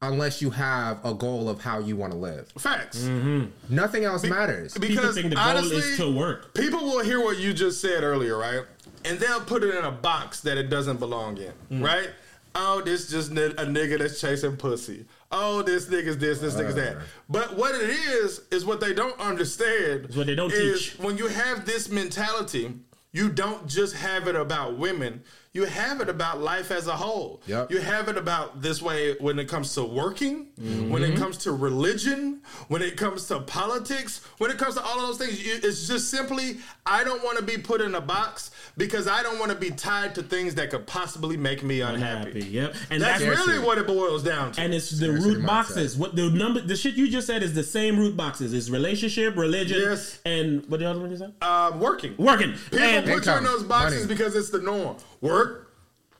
[0.00, 2.52] unless you have a goal of how you want to live?
[2.58, 3.02] Facts.
[3.04, 3.74] Mm-hmm.
[3.74, 4.74] Nothing else matters.
[4.74, 6.54] People Because think the goal honestly, is to work.
[6.54, 8.62] people will hear what you just said earlier, right?
[9.04, 11.84] And they'll put it in a box that it doesn't belong in, Mm.
[11.84, 12.10] right?
[12.54, 15.06] Oh, this just a nigga that's chasing pussy.
[15.30, 16.98] Oh, this nigga's this, this nigga's that.
[17.28, 20.04] But what it is is what they don't understand.
[20.04, 20.98] It's what they don't is teach.
[20.98, 22.74] When you have this mentality,
[23.12, 25.22] you don't just have it about women.
[25.54, 27.42] You have it about life as a whole.
[27.46, 27.70] Yep.
[27.70, 31.04] You have it about this way when it comes to working, when Mm-hmm.
[31.12, 35.06] it comes to religion, when it comes to politics, when it comes to all of
[35.08, 35.38] those things.
[35.44, 39.38] It's just simply, I don't want to be put in a box because I don't
[39.38, 42.40] want to be tied to things that could possibly make me unhappy.
[42.40, 42.74] Happy, yep.
[42.90, 44.60] And That's that's, really what it boils down to.
[44.62, 45.46] and it's the Scarcity root mindset.
[45.46, 45.96] boxes.
[45.98, 48.54] What the number, the shit you just said is the same root boxes.
[48.54, 50.18] It's relationship, religion, Yes.
[50.24, 51.34] and what the other one you said?
[51.42, 52.14] uh, working.
[52.16, 52.54] Working.
[52.70, 54.14] People and put you in those boxes money.
[54.14, 54.96] because it's the norm.
[55.22, 55.72] Work,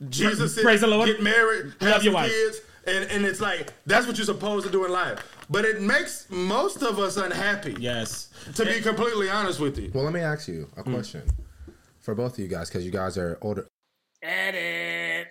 [0.09, 1.07] Jesus, Praise the Lord.
[1.07, 2.31] get married, Love have your some wife.
[2.31, 5.19] kids, and, and it's like that's what you're supposed to do in life.
[5.51, 7.77] But it makes most of us unhappy.
[7.79, 8.31] yes.
[8.55, 9.91] To be completely honest with you.
[9.95, 11.23] Well, let me ask you a question
[12.01, 13.67] for both of you guys because you guys are older.
[14.23, 15.29] Edit.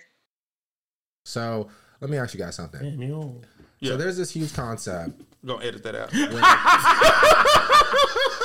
[1.24, 1.68] So
[2.00, 2.80] let me ask you guys something.
[2.82, 3.40] Damn, yo.
[3.82, 5.20] So there's this huge concept.
[5.44, 6.10] Gonna edit that out.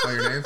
[0.06, 0.44] Oh, your name?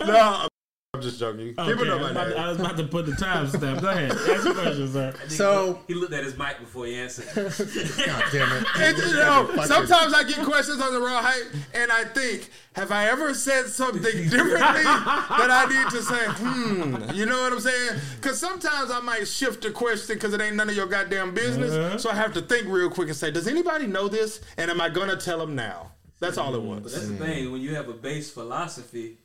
[0.06, 0.46] no,
[0.94, 1.48] I'm just joking.
[1.48, 2.38] People Okay, know I, was about to.
[2.38, 3.80] I was about to put the timestamp.
[3.80, 4.12] Go ahead.
[4.12, 5.14] Ask your question, sir.
[5.28, 7.26] So, He looked at his mic before he answered.
[7.34, 8.66] God damn it.
[8.76, 12.90] And, you know, sometimes I get questions on the raw hype, and I think, have
[12.92, 16.24] I ever said something differently that I need to say?
[16.26, 18.00] Hmm, you know what I'm saying?
[18.20, 22.02] Because sometimes I might shift the question because it ain't none of your goddamn business.
[22.02, 24.40] So I have to think real quick and say, does anybody know this?
[24.58, 25.92] And am I gonna tell them now?
[26.20, 26.92] That's all it was.
[26.94, 27.52] That's the thing.
[27.52, 29.18] When you have a base philosophy,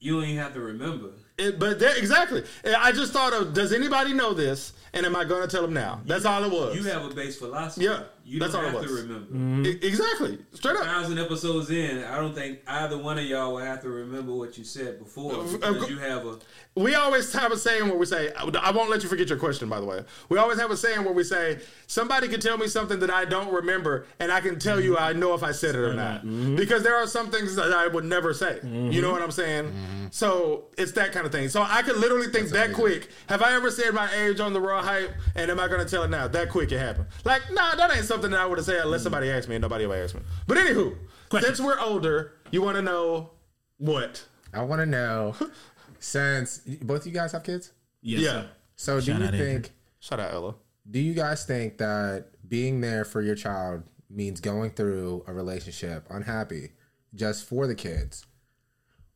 [0.00, 1.10] you ain't have to remember.
[1.38, 4.72] It, but there, exactly, I just thought of, does anybody know this?
[4.94, 6.00] And am I gonna tell them now?
[6.06, 6.74] That's all it was.
[6.74, 7.84] You have a base philosophy.
[7.84, 9.02] Yeah, You that's don't all it have to was.
[9.02, 9.68] remember.
[9.68, 10.82] E- exactly, straight up.
[10.82, 14.58] thousand episodes in, I don't think either one of y'all will have to remember what
[14.58, 16.38] you said before because you have a.
[16.74, 19.68] We always have a saying where we say, I won't let you forget your question,
[19.68, 20.02] by the way.
[20.28, 23.24] We always have a saying where we say, somebody can tell me something that I
[23.24, 26.22] don't remember, and I can tell you I know if I said it or not.
[26.56, 28.58] Because there are some things that I would never say.
[28.64, 29.72] You know what I'm saying?
[30.10, 31.48] So it's that kind of thing.
[31.48, 33.08] So I could literally think that quick.
[33.28, 35.88] Have I ever said my age on the raw hype, and am I going to
[35.88, 36.28] tell it now?
[36.28, 37.06] That quick it happened.
[37.24, 39.04] Like, nah, that ain't something that I would have said unless mm.
[39.04, 40.22] somebody asked me, and nobody ever asked me.
[40.46, 40.96] But anywho,
[41.28, 41.46] Question.
[41.54, 43.30] since we're older, you want to know
[43.78, 44.24] what?
[44.54, 45.36] I want to know
[45.98, 47.72] since both of you guys have kids.
[48.02, 48.30] Yes, Yeah.
[48.30, 48.48] sir.
[48.76, 49.62] So do you out, Adrian.
[49.62, 50.54] think Shout out, Ella.
[50.90, 56.06] do you guys think that being there for your child means going through a relationship
[56.10, 56.72] unhappy
[57.14, 58.24] just for the kids?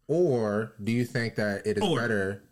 [0.09, 1.99] Or do you think that it is Or.
[2.01, 2.43] better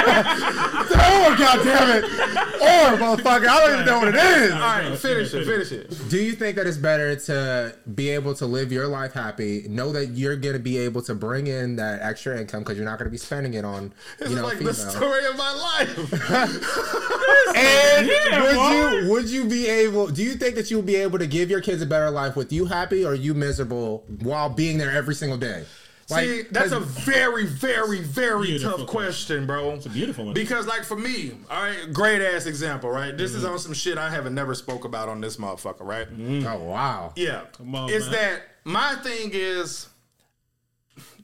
[0.00, 2.04] Oh god damn it!
[2.04, 4.52] Or motherfucker, I don't even know what it is.
[4.52, 6.08] All right, finish it, finish it.
[6.08, 9.92] Do you think that it's better to be able to live your life happy, know
[9.92, 13.10] that you're gonna be able to bring in that extra income because you're not gonna
[13.10, 16.74] be spending it on, This you is know, like the story of my life.
[17.54, 18.70] And Yeah, would boy.
[19.00, 20.06] you would you be able?
[20.08, 22.36] Do you think that you would be able to give your kids a better life
[22.36, 25.64] with you happy or you miserable while being there every single day?
[26.10, 29.72] See, that's a very, very, very tough question, bro.
[29.72, 30.34] It's a beautiful one.
[30.34, 33.14] Because, like, for me, all right, great ass example, right?
[33.14, 33.52] This is mm-hmm.
[33.52, 36.08] on some shit I haven't never spoke about on this motherfucker, right?
[36.08, 36.46] Mm-hmm.
[36.46, 37.12] oh wow.
[37.14, 37.42] Yeah.
[37.60, 38.12] on, it's man.
[38.12, 39.88] that my thing is,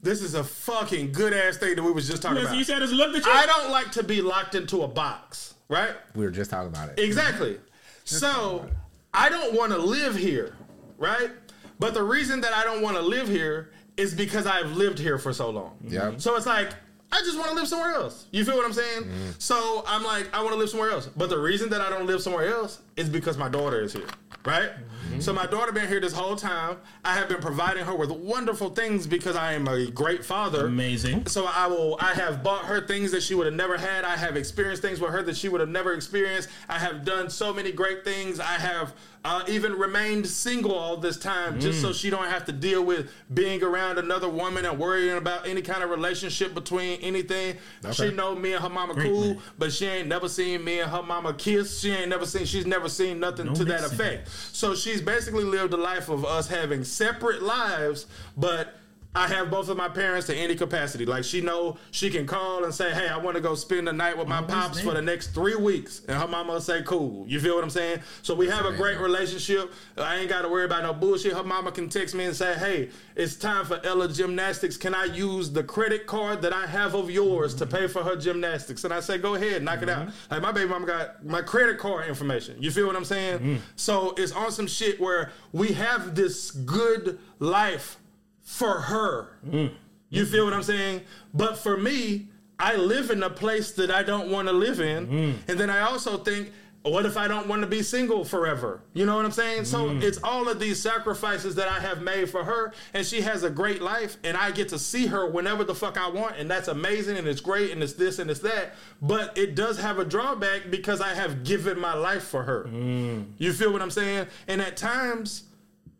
[0.03, 2.57] this is a fucking good ass thing that we was just talking Yes, about.
[2.57, 3.31] you said it's looked at you.
[3.31, 5.95] I don't like to be locked into a box, right?
[6.13, 6.99] We were just talking about it.
[6.99, 7.53] Exactly.
[7.53, 7.63] Mm-hmm.
[8.05, 8.69] So
[9.15, 10.55] I don't want to live here.
[10.99, 11.31] right?
[11.79, 15.17] But the reason that I don't want to live here is because I've lived here
[15.17, 15.77] for so long.
[15.83, 16.13] Yeah.
[16.17, 16.69] So it's like
[17.11, 18.25] I just want to live somewhere else.
[18.31, 19.03] You feel what I'm saying?
[19.03, 19.29] Mm-hmm.
[19.39, 21.09] So I'm like, I want to live somewhere else.
[21.15, 24.07] But the reason that I don't live somewhere else is because my daughter is here,
[24.45, 24.69] right?
[24.69, 25.19] Mm-hmm.
[25.19, 26.77] So my daughter been here this whole time.
[27.03, 30.65] I have been providing her with wonderful things because I am a great father.
[30.67, 31.25] Amazing.
[31.27, 31.97] So I will.
[31.99, 34.05] I have bought her things that she would have never had.
[34.05, 36.49] I have experienced things with her that she would have never experienced.
[36.69, 38.39] I have done so many great things.
[38.39, 38.93] I have
[39.25, 41.81] uh, even remained single all this time just Mm.
[41.81, 45.63] so she don't have to deal with being around another woman and worrying about any
[45.63, 47.57] kind of relationship between anything.
[47.91, 49.41] She know me and her mama cool, man.
[49.57, 51.79] but she ain't never seen me and her mama kiss.
[51.79, 52.45] She ain't never seen.
[52.45, 54.29] She's never seen nothing to that effect.
[54.29, 58.07] So she's basically lived a life of us having separate lives,
[58.37, 58.75] but
[59.15, 61.05] I have both of my parents to any capacity.
[61.05, 63.93] Like she know she can call and say, "Hey, I want to go spend the
[63.93, 66.83] night with my Always pops for the next three weeks," and her mama will say,
[66.83, 68.01] "Cool." You feel what I'm saying?
[68.21, 69.71] So we have a great relationship.
[69.97, 71.33] I ain't got to worry about no bullshit.
[71.33, 74.75] Her mama can text me and say, "Hey, it's time for Ella Gymnastics.
[74.75, 78.17] Can I use the credit card that I have of yours to pay for her
[78.17, 80.33] gymnastics?" And I say, "Go ahead, knock it out." Mm-hmm.
[80.33, 82.61] Like my baby mama got my credit card information.
[82.61, 83.39] You feel what I'm saying?
[83.39, 83.55] Mm-hmm.
[83.77, 87.97] So it's on some shit where we have this good life
[88.45, 89.37] for her.
[89.45, 89.73] Mm.
[90.09, 91.01] You feel what I'm saying?
[91.33, 95.07] But for me, I live in a place that I don't want to live in.
[95.07, 95.35] Mm.
[95.49, 98.81] And then I also think, what if I don't want to be single forever?
[98.93, 99.65] You know what I'm saying?
[99.65, 100.03] So mm.
[100.03, 103.49] it's all of these sacrifices that I have made for her, and she has a
[103.49, 106.67] great life, and I get to see her whenever the fuck I want, and that's
[106.67, 108.75] amazing, and it's great, and it's this and it's that.
[109.01, 112.69] But it does have a drawback because I have given my life for her.
[112.69, 114.27] You feel what I'm saying?
[114.47, 115.44] And at times,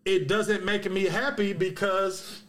[0.06, 2.41] it doesn't make me happy because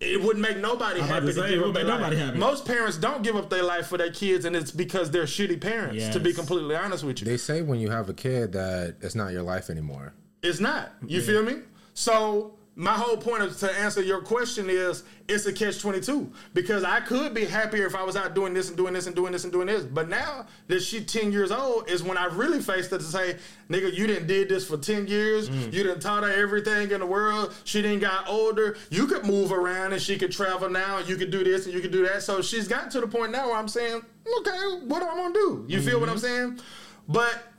[0.00, 1.90] it wouldn't make nobody about happy to to, say, give it up would their make
[1.92, 2.00] life.
[2.00, 2.38] nobody happy.
[2.38, 5.60] Most parents don't give up their life for their kids, and it's because they're shitty
[5.60, 6.08] parents.
[6.08, 9.14] To be completely honest with you, They say when you have a kid that it's
[9.14, 10.12] not your life anymore.
[10.42, 10.92] it's not.
[11.06, 11.58] You feel me?
[11.94, 16.30] So my whole point of, to answer your question is it's a catch twenty two
[16.54, 19.14] because I could be happier if I was out doing this and doing this and
[19.14, 19.84] doing this and doing this.
[19.84, 23.36] But now that she ten years old is when I really faced it to say,
[23.70, 25.48] nigga, you didn't did this for ten years.
[25.48, 25.72] Mm.
[25.72, 27.54] You didn't taught her everything in the world.
[27.64, 28.76] She didn't got older.
[28.90, 30.98] You could move around and she could travel now.
[30.98, 32.22] You could do this and you could do that.
[32.22, 34.02] So she's gotten to the point now where I'm saying,
[34.40, 35.64] okay, what am I gonna do?
[35.68, 36.24] You feel what I'm mm-hmm.
[36.56, 36.60] saying?
[37.08, 37.53] But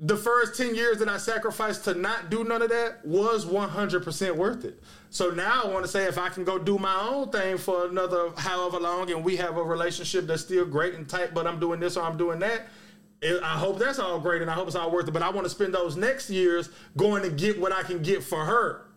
[0.00, 4.36] the first 10 years that I sacrificed to not do none of that was 100%
[4.36, 4.80] worth it.
[5.10, 7.86] So now I want to say if I can go do my own thing for
[7.86, 11.58] another however long and we have a relationship that's still great and tight, but I'm
[11.58, 12.68] doing this or I'm doing that,
[13.20, 15.10] it, I hope that's all great and I hope it's all worth it.
[15.10, 18.22] But I want to spend those next years going to get what I can get
[18.22, 18.87] for her.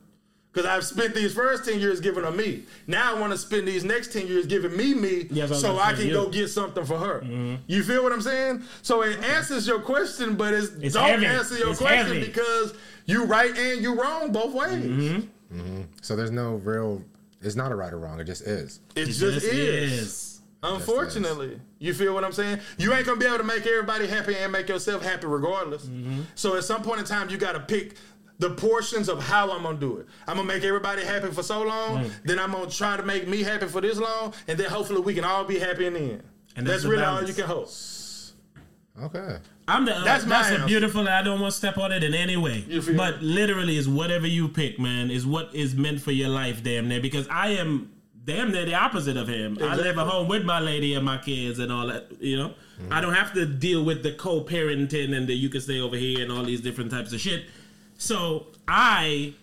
[0.52, 2.64] Because I've spent these first 10 years giving her me.
[2.86, 5.80] Now I want to spend these next 10 years giving me me Yeah, so I'm
[5.80, 6.14] I saying, can yeah.
[6.14, 7.24] go get something for her.
[7.68, 8.64] You feel what I'm saying?
[8.82, 11.26] So it answers your question, but it's, It's don't heavy.
[11.26, 12.26] answer your It's question heavy.
[12.28, 12.74] because
[13.06, 14.84] you right and you wrong both ways.
[14.84, 15.82] Mm-hmm.
[16.02, 17.02] So there's no real.
[17.42, 18.20] It's not a right or wrong.
[18.20, 18.82] It just is.
[18.96, 19.92] It It just just is.
[19.94, 20.28] is.
[20.64, 22.60] Unfortunately, you feel what I'm saying?
[22.78, 25.86] You ain't gonna be able to make everybody happy and make yourself happy regardless.
[25.86, 26.22] Mm-hmm.
[26.36, 27.96] So at some point in time, you got to pick
[28.42, 30.08] the portions of how I'm gonna do it.
[30.28, 33.44] I'm gonna make everybody happy for so long, then I'm gonna try to make me
[33.44, 36.24] happy for this long, and then hopefully we can all be happy in the end.
[36.56, 37.70] And that's that's the really all you can hope.
[39.02, 39.38] Okay.
[39.68, 40.64] I'm the That's that's, my that's answer.
[40.64, 41.08] a beautiful.
[41.08, 42.66] I don't want to step on it in any way.
[42.68, 46.30] You feel But literally, is whatever you pick, man, is what is meant for your
[46.30, 47.00] life, damn near.
[47.00, 47.92] Because I am
[48.26, 49.58] damn near the opposite of him.
[49.62, 52.12] I live at home with my lady and my kids and all that.
[52.20, 52.54] You know,
[52.90, 56.22] I don't have to deal with the co-parenting and the you can stay over here
[56.22, 57.46] and all these different types of shit.
[58.02, 59.36] So I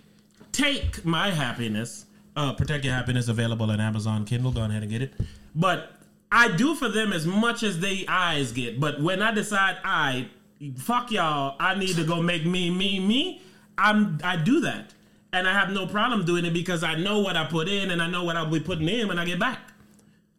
[0.50, 2.06] take my happiness.
[2.34, 4.50] Uh, Protect Your Happiness available on Amazon Kindle.
[4.50, 5.14] Go ahead and get it.
[5.54, 5.92] But
[6.32, 8.80] I do for them as much as they eyes get.
[8.80, 10.26] But when I decide I
[10.76, 13.42] fuck y'all, I need to go make me me me.
[13.78, 14.92] I'm I do that,
[15.32, 18.02] and I have no problem doing it because I know what I put in and
[18.02, 19.60] I know what I'll be putting in when I get back.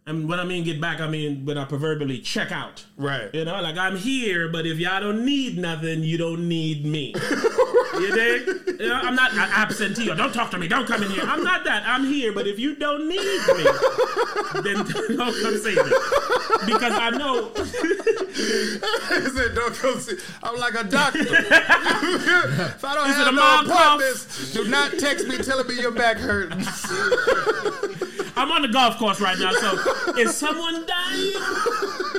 [0.05, 2.85] And when I mean get back, I mean when I proverbially check out.
[2.97, 3.33] Right.
[3.33, 7.15] You know, like I'm here, but if y'all don't need nothing, you don't need me.
[7.99, 8.47] you dig?
[8.79, 11.23] You know, I'm not an absentee or don't talk to me, don't come in here.
[11.23, 11.83] I'm not that.
[11.85, 13.63] I'm here, but if you don't need me,
[14.63, 14.85] then
[15.17, 15.91] don't come see me.
[16.65, 17.51] Because I know
[18.39, 21.19] He said, "Don't go see." I'm like a doctor.
[21.21, 25.91] if I don't Is have a no appointments, do not text me telling me your
[25.91, 26.59] back hurting.
[28.37, 31.33] I'm on the golf course right now, so is someone dying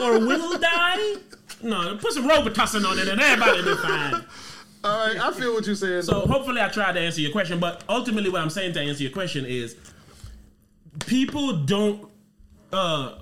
[0.03, 1.15] or will die?
[1.63, 4.25] No, put some Robitussin on it and everybody will be fine.
[4.83, 6.03] All right, I feel what you're saying.
[6.03, 9.03] So hopefully I tried to answer your question, but ultimately what I'm saying to answer
[9.03, 9.77] your question is
[11.07, 12.09] people don't
[12.73, 13.19] uh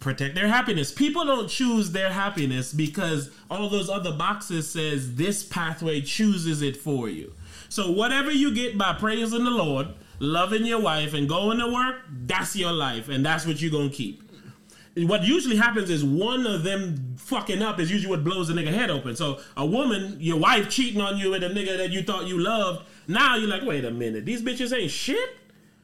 [0.00, 0.92] protect their happiness.
[0.92, 6.76] People don't choose their happiness because all those other boxes says this pathway chooses it
[6.76, 7.32] for you.
[7.68, 9.88] So whatever you get by praising the Lord,
[10.20, 13.90] loving your wife, and going to work, that's your life, and that's what you're gonna
[13.90, 14.22] keep.
[15.06, 18.72] What usually happens is one of them fucking up is usually what blows the nigga
[18.72, 19.14] head open.
[19.16, 22.38] So a woman, your wife cheating on you with a nigga that you thought you
[22.38, 25.36] loved, now you're like, wait a minute, these bitches ain't shit.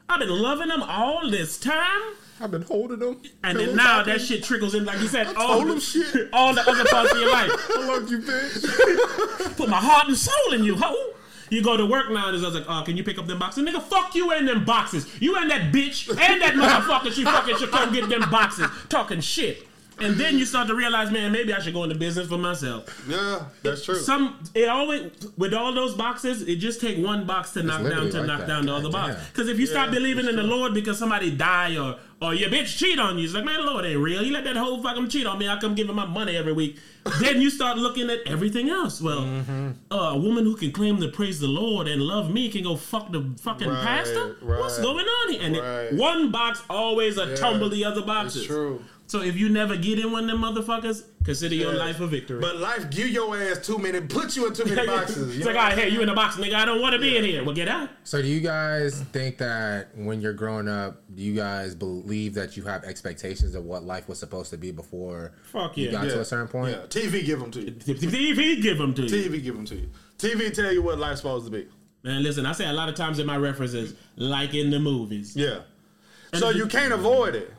[0.09, 2.03] I've been loving them all this time.
[2.41, 3.23] I've been holding them.
[3.43, 6.29] And then now that shit trickles in, like you said, all, told the, shit.
[6.33, 7.51] all the other parts of your life.
[7.71, 9.57] I love you, bitch.
[9.57, 11.14] Put my heart and soul in you, ho.
[11.51, 13.65] You go to work now and it's like, oh, can you pick up them boxes?
[13.65, 15.07] Nigga, fuck you and them boxes.
[15.21, 18.69] You and that bitch and that motherfucker she fucking should come get them boxes.
[18.89, 19.67] Talking shit.
[20.01, 23.05] And then you start to realize, man, maybe I should go into business for myself.
[23.09, 23.95] Yeah, that's true.
[23.95, 28.11] Some it always with all those boxes, it just take one box to knock down
[28.11, 28.49] to like knock that.
[28.49, 29.29] down the other God box.
[29.29, 32.49] Because if you stop Yeah, believing in the Lord because somebody die or or your
[32.49, 34.25] bitch cheat on you, it's like man, the Lord ain't real.
[34.25, 35.49] He let that whole fucking cheat on me.
[35.49, 36.79] I come giving my money every week.
[37.21, 39.01] then you start looking at everything else.
[39.01, 39.71] Well, Mm-hmm.
[39.93, 42.77] uh, a woman who can claim to praise the Lord and love me can go
[42.77, 44.37] fuck the fucking Right, pastor.
[44.41, 45.43] What's going on here?
[45.43, 48.37] And it- one box always a tumble the other boxes.
[48.39, 48.83] It's true.
[49.07, 51.79] So if you never get in one of them motherfuckers, consider your Yeah.
[51.79, 52.41] life a victory.
[52.41, 55.37] But life give your ass too many, put you in too many boxes.
[55.37, 55.61] it's like, know?
[55.61, 56.55] all right, hey, you in the box, nigga.
[56.55, 57.45] I don't want to be in here.
[57.45, 57.91] Well, get out.
[58.05, 62.57] So do you guys think that when you're growing up, do you guys believe that
[62.57, 65.93] you have expectations of what life was supposed to be before Fuck you yeah.
[65.93, 66.15] got yeah.
[66.15, 66.71] to a certain point?
[66.75, 67.73] Yeah, TV give them to you.
[67.73, 69.09] TV give them to you.
[69.29, 69.91] TV give them to you.
[70.19, 71.67] TV tell you what life's supposed to be.
[72.03, 75.37] Man, listen, I say a lot of times in my references, like in the movies.
[75.37, 75.61] Yeah.
[76.35, 77.53] So you can't avoid it.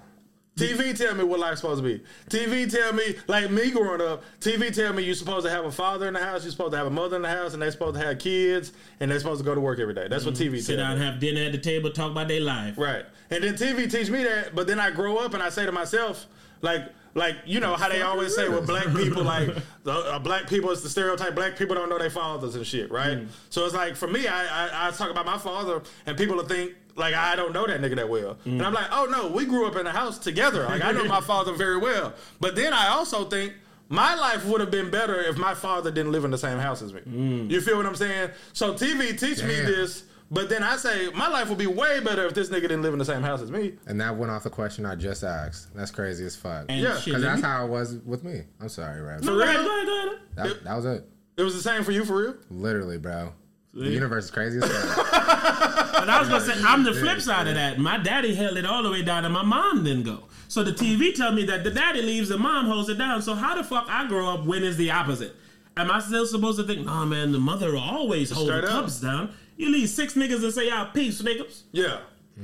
[0.58, 2.02] TV tell me what life's supposed to be.
[2.30, 5.72] TV tell me, like me growing up, TV tell me you're supposed to have a
[5.72, 7.72] father in the house, you're supposed to have a mother in the house, and they're
[7.72, 10.08] supposed to have kids, and they're supposed to go to work every day.
[10.08, 12.78] That's what TV Sit down, have dinner at the table, talk about their life.
[12.78, 13.06] Right.
[13.30, 15.74] And then TV teach me that, but then I grow up and I say to
[15.74, 16.26] myself,
[16.62, 16.84] like,
[17.16, 19.50] like you know how they always say with black people, like
[19.84, 21.36] the, uh, black people is the stereotype.
[21.36, 23.20] Black people don't know their fathers and shit, right?
[23.50, 26.46] So it's like for me, I, I I talk about my father, and people will
[26.46, 28.76] think like I don't know that nigga that well, and I'm mm.
[28.76, 30.64] like, oh no, we grew up in a house together.
[30.64, 32.14] Like I know my father very well.
[32.40, 33.54] But then I also think.
[33.88, 36.82] My life would have been better if my father didn't live in the same house
[36.82, 37.02] as me.
[37.02, 37.52] Mm.
[37.52, 38.32] You feel what I'm saying?
[38.52, 42.26] So TV teach me this, but then I say my life would be way better
[42.26, 43.76] if this nigga didn't live in the same house as me.
[43.86, 45.76] And that went off the question I just asked.
[45.76, 46.66] That's crazy as fuck.
[46.68, 47.00] And Yeah.
[47.04, 48.42] Because that's how it was with me.
[48.60, 49.24] I'm sorry, Rev.
[49.24, 50.20] No, go ahead, go ahead, go ahead.
[50.36, 51.08] That, that was it.
[51.38, 52.36] It was the same for you, for real.
[52.50, 53.34] Literally, bro.
[53.76, 55.12] The universe is crazy as fuck.
[55.96, 57.80] But I was gonna say I'm the flip side of that.
[57.80, 60.26] My daddy held it all the way down, and my mom didn't go.
[60.48, 63.22] So the TV tell me that the daddy leaves, the mom holds it down.
[63.24, 65.36] So how the fuck I grow up when it's the opposite?
[65.78, 68.84] Am I still supposed to think, nah, man, the mother always hold Straight the up.
[68.84, 69.34] cups down?
[69.58, 72.02] You leave six niggas and say, "Y'all peace, niggas." Yeah.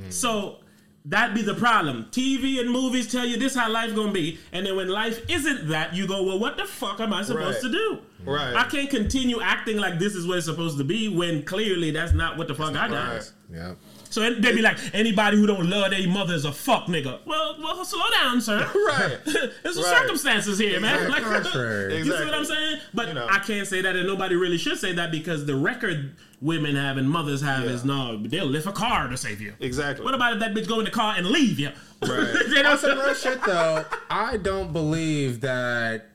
[0.10, 0.61] So
[1.06, 2.06] that be the problem.
[2.12, 5.70] TV and movies tell you this how life gonna be, and then when life isn't
[5.70, 7.72] that, you go, well, what the fuck am I supposed Right.
[7.72, 8.00] to do?
[8.24, 8.54] Right.
[8.56, 12.14] I can't continue acting like this is what it's supposed to be when clearly that's
[12.14, 13.14] not what the fuck I got.
[13.16, 13.32] Right.
[13.52, 13.74] yeah.
[14.12, 17.20] So they be like, anybody who don't love their mother is a fuck nigga.
[17.26, 18.60] Well, well, slow down, sir.
[18.88, 19.18] Right.
[19.26, 19.98] There's some Right.
[20.02, 20.98] circumstances here, man.
[20.98, 21.98] On the Like, contrary.
[22.04, 22.80] you see what I'm saying?
[22.94, 23.28] But You know.
[23.30, 26.98] I can't say that, and nobody really should say that because the record women have
[26.98, 29.54] and mothers have is no, they'll lift a car to save you.
[29.60, 30.04] Exactly.
[30.04, 31.70] What about if that bitch go in the car and leave you?
[32.02, 32.34] Right.
[32.50, 32.72] you know?
[32.72, 36.08] On some real shit though, I don't believe that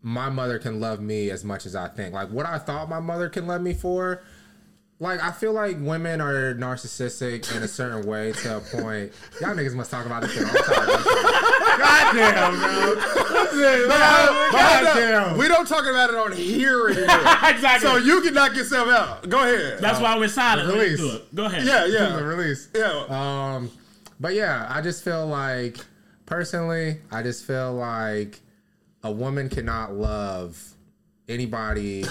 [0.00, 2.14] my mother can love me as much as I think.
[2.14, 4.22] Like what I thought my mother can love me for.
[5.00, 9.12] Like I feel like women are narcissistic in a certain way to a point.
[9.40, 11.74] Y'all niggas must talk about this shit all the time.
[12.14, 13.84] Goddamn, bro.
[14.52, 15.36] Goddamn.
[15.38, 17.80] We don't talk about it on here exactly.
[17.88, 19.28] so you can knock yourself out.
[19.28, 19.78] Go ahead.
[19.80, 20.68] That's why we're silent.
[20.68, 20.98] when Release.
[21.00, 21.20] do.
[21.34, 21.64] Go ahead.
[21.64, 22.68] yeah, The yeah, release.
[22.74, 23.04] yeah.
[23.56, 23.70] Um,
[24.20, 25.78] but yeah, I just feel like
[26.26, 28.40] personally, I just feel like
[29.02, 30.62] a woman cannot love
[31.28, 32.04] anybody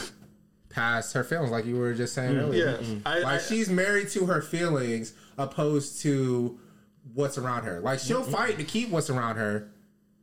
[0.73, 2.79] past her feelings, like you were just saying earlier.
[2.81, 2.95] yeah.
[3.05, 6.59] I, Like I, she's married to her feelings opposed to
[7.13, 7.79] what's around her.
[7.79, 8.31] Like she'll Mm-hmm.
[8.31, 9.69] fight to keep what's around her,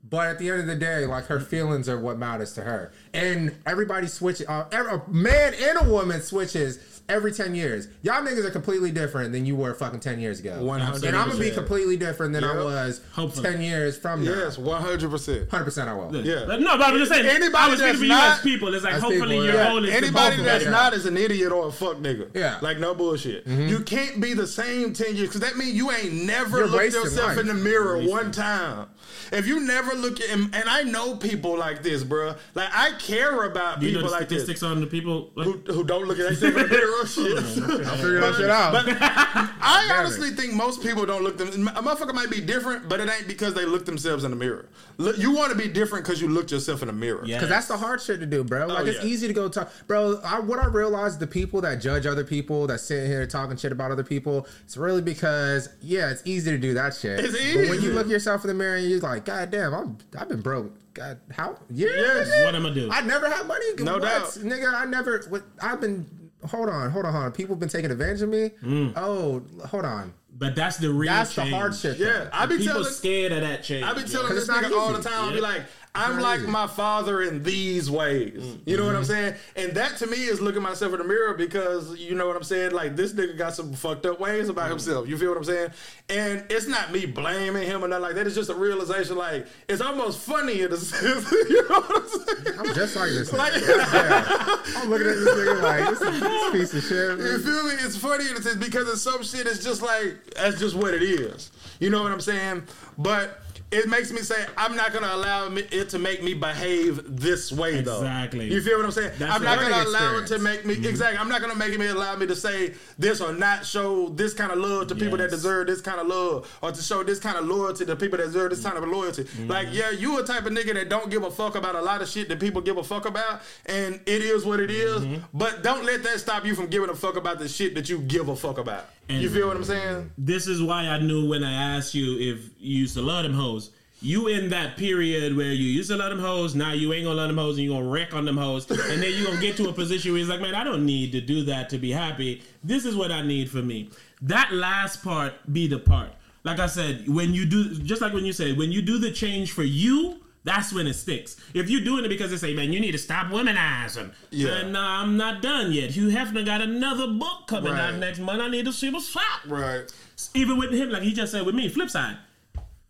[0.09, 2.93] but at the end of the day, like her feelings are what matters to her.
[3.13, 4.47] And everybody switches.
[4.49, 6.79] Uh, every, a man and a woman switches
[7.09, 7.89] every ten years.
[8.03, 10.59] Y'all niggas are completely different than you were fucking ten years ago.
[10.63, 11.03] 100%.
[11.05, 13.51] And I'm gonna be completely different than I was Hopefully.
[13.51, 14.31] ten years from now.
[14.33, 15.51] yes, one hundred percent.
[15.51, 16.15] hundred percent I will.
[16.25, 16.45] Yeah.
[16.47, 17.27] But no, but I'm just saying.
[17.27, 18.75] Anybody that's speaking you not- as people.
[18.75, 19.69] It's like As hopefully people, your yeah.
[19.69, 22.29] goal is Anybody that's of not is an idiot or a fuck nigga.
[22.35, 22.59] Yeah.
[22.61, 23.47] Like no bullshit.
[23.47, 23.69] Mm-hmm.
[23.69, 26.93] You can't be the same ten years because that means you ain't never You're looked
[26.93, 27.39] yourself life.
[27.39, 28.87] in the mirror one time.
[29.33, 32.37] If you never look at and, and I know people like this, bruh.
[32.55, 35.31] Like I care about You know people the like this statistics on the people.
[35.35, 36.91] Like, who, who don't look at themselves in the mirror.
[36.93, 37.87] Oh shit.
[37.87, 38.73] I'll figure that shit out.
[38.73, 41.69] But I honestly think most people don't look them.
[41.69, 44.69] A motherfucker might be different, but it ain't because they look themselves in the mirror.
[44.99, 47.23] Look, you want to be different because you looked yourself in the mirror.
[47.25, 47.41] Yeah.
[47.41, 48.65] Cause that's the hard shit to do, bro.
[48.65, 49.09] Oh, like it's Oh, yeah.
[49.09, 50.21] easy to go talk, bro.
[50.25, 53.73] I, what I realized, the people that judge other people, that sit here talking shit
[53.73, 57.21] about other people, it's really because yeah, it's easy to do that shit.
[57.21, 57.61] It's easy.
[57.63, 60.29] But when you look yourself in the mirror and you're like, God damn, I'm I've
[60.29, 60.73] been broke.
[60.95, 61.57] God, how?
[61.71, 62.29] Yeah, Yes.
[62.29, 62.45] nigga.
[62.47, 62.91] What am I do?
[62.91, 63.65] I never had money.
[63.79, 64.03] No What?
[64.03, 64.25] doubt.
[64.45, 64.75] nigga.
[64.75, 65.23] I never.
[65.29, 66.07] What, I've been.
[66.47, 67.33] Hold on, hold on, hold on.
[67.33, 68.51] People been taking advantage of me.
[68.65, 68.95] Mm.
[68.97, 70.15] Oh, hold on.
[70.33, 71.51] But that's the real That's change.
[71.51, 71.99] the hard shit.
[71.99, 72.93] Yeah, I be People telling.
[72.93, 73.85] scared of that change.
[73.85, 75.29] I be telling this nigga all the time.
[75.29, 75.63] I be like,
[75.95, 78.41] I'm not like my father in these ways.
[78.41, 78.61] Mm.
[78.65, 79.11] You know what I'm mm-hmm.
[79.11, 79.35] saying?
[79.57, 82.45] And that to me is looking myself in the mirror because you know what I'm
[82.45, 82.71] saying.
[82.71, 84.71] Like this nigga got some fucked up ways about mm-hmm.
[84.73, 85.09] himself.
[85.09, 85.71] You feel what I'm saying?
[86.09, 88.27] And it's not me blaming him or nothing like that.
[88.27, 89.17] It's just a realization.
[89.17, 91.31] Like it's almost funny in a sense.
[91.33, 92.59] you know what I'm saying?
[92.61, 93.33] I'm just like this.
[93.33, 94.57] Like- Yeah.
[94.77, 97.19] I'm looking at this nigga like this, this piece of shit.
[97.19, 97.75] You feel me?
[97.81, 99.47] It's funny in a sense because it's some shit.
[99.47, 101.51] It's just like that's just what it is.
[101.81, 102.63] You know what I'm saying?
[102.97, 107.53] But it makes me say I'm not gonna allow it to make me behave this
[107.53, 107.99] way though.
[107.99, 108.53] Exactly.
[108.53, 109.13] You feel what I'm saying?
[109.19, 111.19] That's I'm not gonna allow it to make me exactly.
[111.19, 114.51] I'm not gonna make me allow me to say this or not show this kind
[114.51, 117.37] of love to people that deserve this kind of love or to show this kind
[117.37, 119.27] of loyalty to people that deserve this kind of loyalty.
[119.47, 122.03] Like yeah, you a type of nigga that don't give a fuck about a lot
[122.03, 125.21] of shit that people give a fuck about, and it is what it is.
[125.33, 127.99] But don't let that stop you from giving a fuck about the shit that you
[128.01, 128.87] give a fuck about.
[129.19, 130.11] You feel what I'm saying?
[130.19, 133.35] this is why I knew when I asked you if you used to love them
[133.35, 133.71] hoes.
[134.03, 137.17] You in that period where you used to love them hoes, now you ain't gonna
[137.17, 138.71] love them hoes and you gonna wreck on them hoes.
[138.71, 141.13] And then you gonna get to a position where it's like, man, I don't need
[141.13, 142.43] to do that to be happy.
[142.65, 143.91] This is what I need for me.
[144.23, 146.13] That last part be the part.
[146.45, 149.11] Like I said, when you do just like when you said, when you do the
[149.11, 151.37] change for you, that's when it sticks.
[151.55, 154.13] If you're doing it because they say, man, you need to stop womanizing.
[154.31, 154.49] Yeah.
[154.51, 155.91] Then uh, I'm not done yet.
[155.91, 157.81] Hugh Hefner got another book coming Right.
[157.81, 158.41] out next month.
[158.41, 159.91] I need to see what's up Right.
[160.35, 162.17] even with him, like he just said with me, flip side.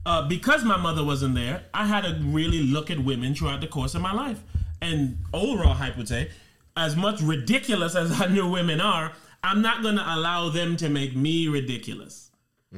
[0.06, 3.66] Uh, because my mother wasn't there, I had to really look at women throughout the
[3.66, 4.40] course of my life.
[4.80, 6.30] And overall, hype would say,
[6.76, 10.88] as much ridiculous as I knew women are, I'm not going to allow them to
[10.88, 12.30] make me ridiculous.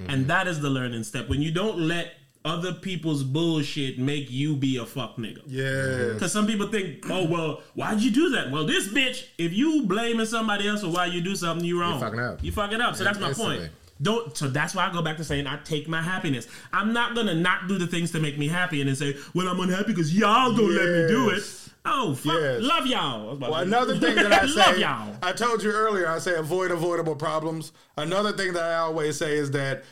[0.09, 1.29] And that is the learning step.
[1.29, 2.15] When you don't let
[2.45, 5.43] other people's bullshit make you be a fuck nigga.
[5.47, 6.13] Yeah.
[6.15, 8.51] Because some people think, oh, well, why'd you do that?
[8.51, 11.95] Well, this bitch, if you blaming somebody else for why you do something, you wrong.
[11.95, 12.43] You fucking up.
[12.45, 12.97] You fucking up.
[12.97, 13.59] So that's my Instantly.
[13.59, 13.73] point.
[14.01, 14.37] Don't.
[14.37, 16.49] So that's why I go back to saying I take my happiness.
[16.73, 19.47] I'm not gonna not do the things to make me happy and then say, well,
[19.47, 21.35] I'm unhappy because y'all don't let me do it.
[21.37, 21.71] Yes.
[21.85, 22.33] Oh, fuck.
[22.41, 22.63] Yes.
[22.63, 23.23] Love y'all.
[23.23, 25.17] I was about Well, another thing that I love say, y'all.
[25.23, 27.73] I told you earlier, I say avoid avoidable problems.
[27.97, 29.83] Another thing that I always say is that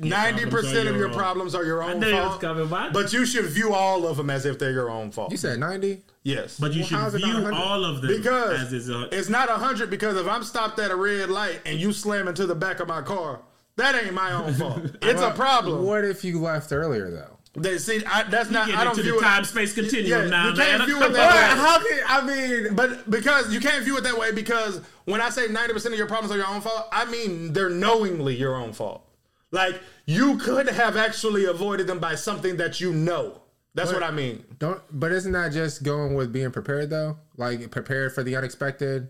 [0.00, 1.14] ninety problems percent are of your your own.
[1.14, 2.40] problems are your own knew fault.
[2.40, 5.30] coming, but- But you should view all of them as if they're your own fault.
[5.30, 6.02] You said 90.
[6.22, 9.48] yes, But you Well, should view all of them because as is a, it's not
[9.48, 9.90] hundred.
[9.90, 12.88] Because if I'm stopped at a red light and you slam into the back of
[12.88, 13.40] my car,
[13.76, 14.80] that ain't my own fault.
[15.02, 15.84] It's a problem.
[15.84, 17.36] What if you left earlier though?
[17.54, 18.68] They see, I, that's not.
[18.70, 19.22] I don't into view the it.
[19.22, 20.86] time space continuum Yeah, now, you can't man.
[20.86, 21.60] view it But that way.
[21.60, 22.20] how can I
[22.64, 22.74] mean?
[22.76, 25.98] But because you can't view it that way, because when I say ninety percent of
[25.98, 29.04] your problems are your own fault, I mean they're knowingly your own fault.
[29.50, 33.42] Like you could have actually avoided them by something that you know.
[33.74, 34.44] That's what I mean.
[34.58, 34.80] Don't.
[34.90, 37.18] But isn't that just going with being prepared though?
[37.36, 39.08] Like prepared for the unexpected.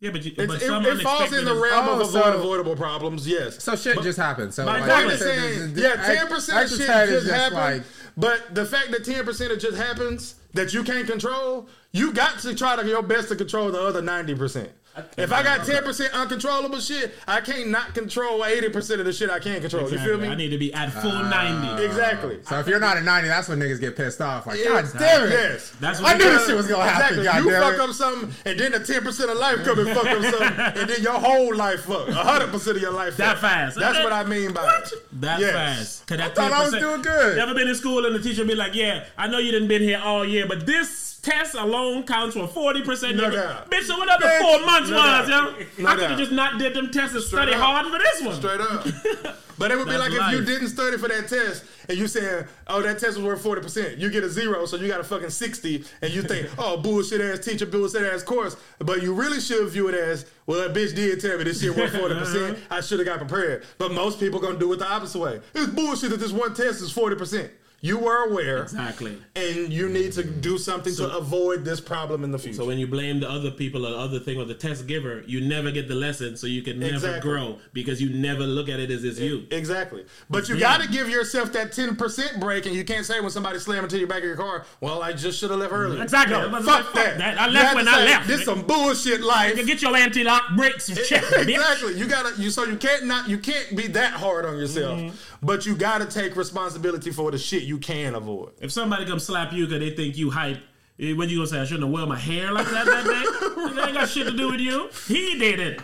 [0.00, 2.34] yeah, but, you, but it, some it falls in the realm Oh, of so- avoid
[2.40, 3.26] avoidable problems.
[3.28, 3.62] Yes.
[3.62, 4.54] So shit just happened.
[4.54, 7.54] So My like, point I'm is saying, yeah, ten percent of shit exercise just happens.
[7.54, 7.82] like
[8.16, 12.38] but the fact that ten percent of just happens that you can't control, you got
[12.40, 14.70] to try to your best to control the other ninety percent.
[15.16, 19.12] If I got ten percent uncontrollable shit, I can't not control eighty percent of the
[19.12, 19.90] shit I can't control.
[19.90, 20.28] You feel me?
[20.28, 21.28] I need to be at full ah.
[21.68, 21.84] 90.
[21.84, 22.38] Exactly.
[22.44, 24.46] So if you're not at 90, that's when niggas get pissed off.
[24.46, 25.30] Like, Yeah, God damn it.
[25.30, 25.72] Yes.
[25.80, 27.18] That's I what knew we- this shit was gonna happen.
[27.18, 27.24] Exactly.
[27.24, 27.80] God You damn fuck it.
[27.90, 30.90] up something, and then the ten percent of life come and fuck up something, and
[30.90, 32.08] then your whole life fuck.
[32.08, 33.16] hundred percent of your life.
[33.16, 33.40] That fuck.
[33.50, 33.78] fast.
[33.78, 34.92] That's what I mean by it.
[35.20, 35.52] That Yes.
[35.52, 36.06] fast.
[36.06, 37.36] Cause that thought I was doing good.
[37.36, 39.82] Never been in school and the teacher be like, "Yeah, I know you didn't been
[39.82, 43.70] here all year, but this test alone counts for forty percent." No doubt.
[43.70, 45.58] Bitch, so whatever Bitch, four months no was, doubt.
[45.60, 47.60] yo, No I could have just not did them tests and study up.
[47.60, 48.34] hard for this one.
[48.36, 49.36] Straight up.
[49.58, 52.06] But it would be That's like if you didn't study for that test and you
[52.08, 53.98] said, oh, that test was worth 40%.
[53.98, 57.22] You get a zero, so you got a fucking 60, and you think, oh, bullshit
[57.22, 58.54] ass teacher, bullshit ass course.
[58.80, 61.74] But you really should view it as, well, that bitch did tell me this shit
[61.74, 61.96] worth 40%.
[62.26, 62.54] Uh-huh.
[62.70, 63.64] I should have got prepared.
[63.78, 65.40] But most people gonna do it the opposite way.
[65.54, 67.48] It's bullshit that this one test is 40%.
[67.82, 69.16] You were aware, Exactly.
[69.36, 72.56] and you need to do something to avoid this problem in the future.
[72.56, 75.22] So when you blame the other people or the other thing or the test giver,
[75.26, 77.20] you never get the lesson, so you can never Exactly.
[77.20, 79.44] grow because you never look at it as it's you.
[79.50, 80.04] Exactly.
[80.30, 80.78] But you Yeah.
[80.78, 83.98] got to give yourself that 10% break, and you can't say when somebody slam into
[83.98, 86.02] your back of your car, well, I just should have left earlier.
[86.02, 86.34] Exactly.
[86.34, 87.18] No, Fuck fuck that.
[87.18, 87.38] that.
[87.40, 88.26] I left when I say, left.
[88.26, 89.56] This some bullshit life.
[89.58, 91.48] You get your anti-lock brakes checked, bitch.
[91.48, 91.98] exactly.
[91.98, 94.98] You gotta you so you can't not you can't be that hard on yourself.
[94.98, 95.16] Mm-hmm.
[95.42, 98.52] But you gotta take responsibility for the shit you can avoid.
[98.60, 100.58] If somebody come slap you because they think you hype,
[101.00, 101.60] eh, when you gonna say?
[101.60, 103.46] I shouldn't have worn my hair like that that day.
[103.76, 104.88] That ain't got shit to do with you.
[105.06, 105.80] He did it.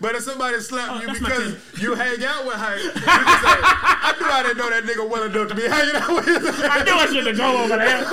[0.00, 3.02] But if somebody slap you Oh, my because you hang out with hype, you can
[3.02, 6.26] say, I knew I didn't know that nigga well enough to be hanging out with
[6.26, 6.42] him.
[6.44, 8.04] I knew I shouldn't go over there.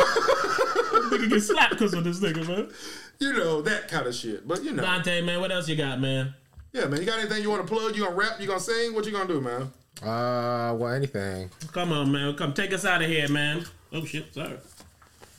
[1.09, 2.69] nigga get slapped because of this nigga, man.
[3.19, 4.47] You know, that kind of shit.
[4.47, 4.83] But you know.
[4.83, 6.35] Dante, man, what else you got, man?
[6.73, 6.99] Yeah, man.
[6.99, 7.95] You got anything you want to plug?
[7.95, 8.39] You gonna rap?
[8.39, 8.93] You gonna sing?
[8.93, 9.71] What you gonna do, man?
[10.01, 11.49] Uh, well, anything.
[11.71, 12.35] Come on, man.
[12.35, 13.65] Come take us out of here, man.
[13.93, 14.57] Oh shit, sorry.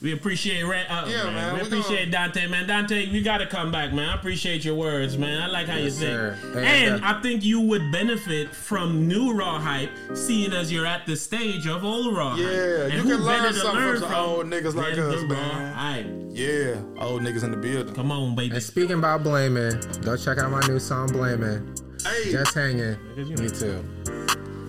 [0.02, 1.34] We appreciate Ran- uh, Yeah, man.
[1.34, 2.66] man, We we appreciate Dante, man.
[2.66, 4.08] Dante, you gotta come back, man.
[4.10, 5.40] I appreciate your words, man.
[5.40, 6.08] I like how you sing.
[6.08, 6.38] sir.
[6.56, 6.58] And,
[6.94, 11.16] And I think you would benefit from new raw hype, seeing as you're at the
[11.16, 12.40] stage of old raw hype.
[12.40, 15.72] Yeah, And you can learn something learn from some old niggas like than us, man.
[15.72, 16.06] raw hype?
[16.30, 17.94] Yeah, old niggas in the building.
[17.94, 18.54] Come on, baby.
[18.54, 21.74] And speaking about blaming, go check out my new song "Blaming."
[22.04, 22.96] Hey, Just hanging.
[23.16, 23.84] You know- Me too.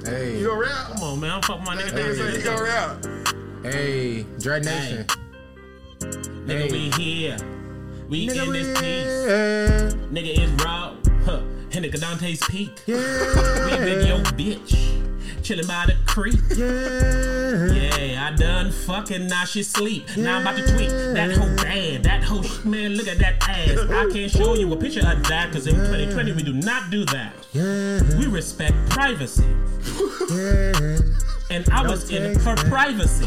[0.06, 0.88] Hey, you gonna rap?
[0.94, 1.32] Come on, man.
[1.32, 3.06] I'm fucking my nigga Nigga down gonna rap.
[3.64, 5.06] hey, Dread Nation.
[6.00, 6.72] Nigga, Hey.
[6.72, 7.38] we here.
[8.08, 9.96] We Nigga, in this piece.
[10.12, 10.94] Nigga is raw.
[11.26, 11.42] Huh.
[11.72, 12.84] And nigga Dante's peak.
[12.88, 14.76] We yeah, big yo bitch.
[15.46, 16.40] Chillin' by the creek.
[16.56, 17.72] yeah.
[17.72, 20.08] Yeah, I done fucking, now she sleep.
[20.18, 20.90] Now I'm about to tweet.
[20.90, 23.78] That whole bad, that whole sh- man, look at that ass.
[23.92, 27.06] I can't show you a picture of that because in 2020 we do not do
[27.06, 27.34] that.
[27.54, 29.46] Yeah, We respect privacy.
[30.32, 31.00] yeah,
[31.52, 33.26] And I was in take for privacy.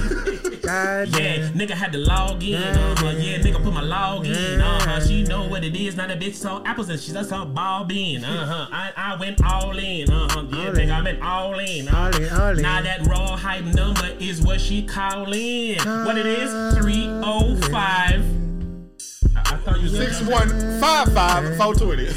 [0.62, 1.55] God Yeah, damn.
[1.55, 2.57] nigga had to log in.
[2.57, 3.11] Uh huh.
[3.16, 4.61] Yeah, nigga put my log in.
[4.61, 5.01] Uh huh.
[5.07, 5.97] She know what it is.
[5.97, 8.25] Now that bitch saw apples and she just saw ball bean.
[8.25, 8.66] Uh huh.
[8.73, 10.11] I, I went all in.
[10.11, 10.45] Uh huh.
[10.51, 10.91] Yeah, All nigga, in.
[10.91, 11.89] I went all in.
[11.89, 12.62] All in, all in.
[12.62, 15.79] Now that raw hype number is what she call in.
[16.05, 16.51] What it is?
[16.77, 17.73] 305.
[17.73, 22.09] I, I thought you was Six gonna- one five five four twenty.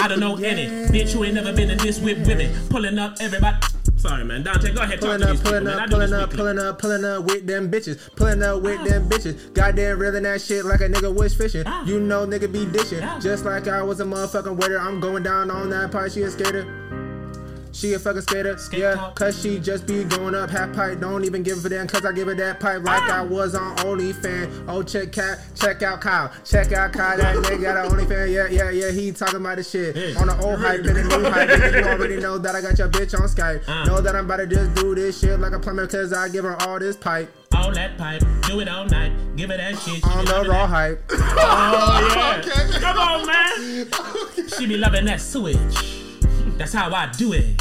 [0.00, 2.52] I don't know any bitch who ain't never been in this with women.
[2.68, 3.56] Pulling up everybody.
[4.02, 4.42] Sorry, man.
[4.42, 4.98] Dante, go ahead.
[4.98, 5.78] Pulling up, people, pulling man.
[5.78, 8.16] Up, pulling up, pulling up, pulling up with them bitches.
[8.16, 9.54] Pulling up with them bitches.
[9.54, 11.62] Goddamn reeling that shit like a nigga was fishing.
[11.66, 11.84] Ah.
[11.84, 12.98] You know nigga be dishing.
[13.20, 14.80] Just like I was a motherfucking waiter.
[14.80, 16.10] I'm going down on that part.
[16.10, 16.81] She a skater.
[17.72, 21.00] She a fucking skater, Skate yeah, cause she just be going up half pipe.
[21.00, 23.20] Don't even give a damn, cause I give her that pipe like Ah.
[23.20, 24.64] I was on OnlyFans.
[24.68, 27.16] Oh, check cat, check out Kyle, check out Kyle.
[27.16, 28.90] That nigga got an OnlyFans, yeah, yeah, yeah.
[28.90, 30.14] He talking about the shit Hey.
[30.16, 31.48] on the old hype and the new hype.
[31.48, 33.62] Nigga, you already know that I got your bitch on Skype.
[33.66, 33.84] Ah.
[33.84, 36.44] Know that I'm about to just do this shit like a plumber, cause I give
[36.44, 38.22] her all this pipe All that pipe.
[38.42, 39.12] Do it all night.
[39.36, 39.96] Give her that shit.
[39.96, 40.68] She on the raw that.
[40.68, 41.04] hype.
[41.10, 42.38] Oh, yeah.
[42.38, 42.78] Okay.
[42.80, 43.88] Come on, man.
[44.58, 46.01] She be loving that sewage.
[46.58, 47.60] That's how I do it.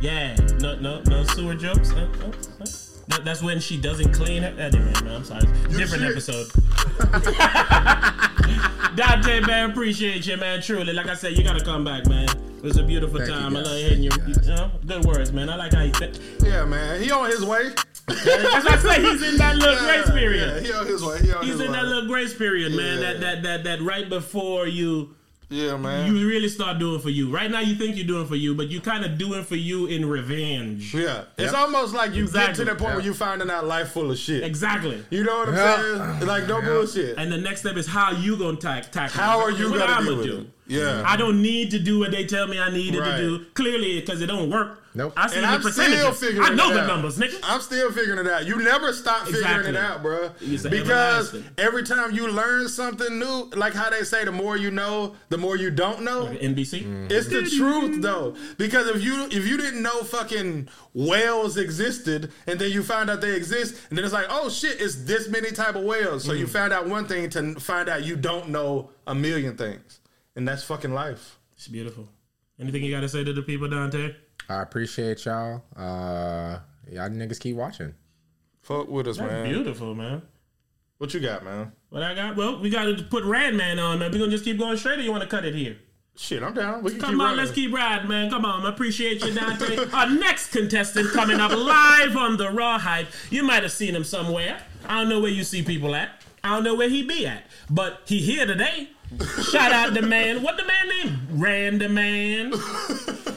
[0.00, 0.34] Yeah.
[0.60, 1.92] No, no, no sewer jokes.
[1.92, 2.28] Uh, uh,
[2.62, 2.66] uh.
[3.10, 4.54] No, that's when she doesn't clean her.
[4.58, 5.46] Anyway, man, I'm sorry.
[5.70, 6.10] Different shit.
[6.12, 6.46] episode.
[8.96, 10.60] Dante, man, appreciate you, man.
[10.60, 12.28] Truly, like I said, you gotta come back, man.
[12.28, 13.56] It was a beautiful Thank time.
[13.56, 14.10] I love hearing you.
[14.26, 15.48] You know, good words, man.
[15.48, 16.16] I like how you think.
[16.42, 17.00] Yeah, man.
[17.00, 17.70] He on his way.
[18.08, 20.62] That's why I say he's in that little grace period.
[20.64, 21.20] Yeah, he on his way.
[21.22, 21.78] He on He's his in way.
[21.78, 22.98] that little grace period, man.
[22.98, 23.12] Yeah.
[23.12, 25.14] That that that that right before you
[25.50, 26.14] yeah, man.
[26.14, 27.30] you really start doing for you.
[27.30, 29.86] Right now, you think you're doing for you, but you kind of doing for you
[29.86, 30.94] in revenge.
[30.94, 33.04] yeah, it's almost like you get to the point where Yeah.
[33.06, 34.42] you finding out life full of shit.
[34.44, 35.02] Exactly.
[35.10, 36.16] You know what I'm Yeah.
[36.18, 36.26] saying?
[36.28, 37.16] Like no bullshit.
[37.18, 39.20] And the next step is how you gonna tack tackle.
[39.20, 40.46] How are you gonna I'ma do?
[40.68, 40.74] It?
[40.74, 41.02] Yeah.
[41.06, 43.16] I don't need to do what they tell me I needed Right.
[43.16, 43.44] to do.
[43.54, 44.82] Clearly, because it don't work.
[44.94, 45.12] Nope.
[45.16, 46.18] I see And the I'm still percentages.
[46.18, 46.86] figuring I know it the out.
[46.88, 47.38] numbers, nigga.
[47.44, 48.46] I'm still figuring it out.
[48.46, 49.70] You never stop figuring Exactly.
[49.70, 50.30] it out, bro.
[50.70, 55.14] Because every time you learn something new, like how they say, the more you know,
[55.28, 56.26] the more you don't know.
[56.40, 57.10] NBC.
[57.10, 62.58] It's the truth though, because if you if you didn't know fucking whales existed, and
[62.58, 65.50] then you found out they exist, and then it's like, oh shit, it's this many
[65.52, 66.24] type of whales.
[66.24, 66.50] So you Mm.
[66.50, 70.00] found out one thing to find out you don't know a million things,
[70.38, 71.36] and that's fucking life.
[71.56, 72.08] It's beautiful.
[72.60, 74.14] Anything you got to say to the people, Dante?
[74.48, 75.62] I appreciate y'all.
[75.76, 76.60] Uh,
[76.90, 77.92] y'all niggas keep watching.
[78.62, 79.48] Fuck with us, That's man.
[79.52, 80.22] beautiful, man.
[80.98, 81.72] What you got, man?
[81.90, 82.36] What I got?
[82.36, 84.12] Well, we got to put Radman on, man.
[84.12, 85.76] We gonna just keep going straight, or you want to cut it here?
[86.16, 86.82] Shit, I'm down.
[86.84, 87.36] We can Come keep on, running.
[87.38, 88.30] let's keep riding, man.
[88.30, 89.90] Come on, I appreciate you, Dante.
[89.92, 93.08] Our next contestant coming up live on the Raw Hype.
[93.30, 94.60] You might have seen him somewhere.
[94.86, 96.10] I don't know where you see people at.
[96.44, 98.90] I don't know where he be at, but he here today.
[99.50, 100.42] Shout out the man.
[100.42, 101.18] What the man name?
[101.30, 102.52] Random man.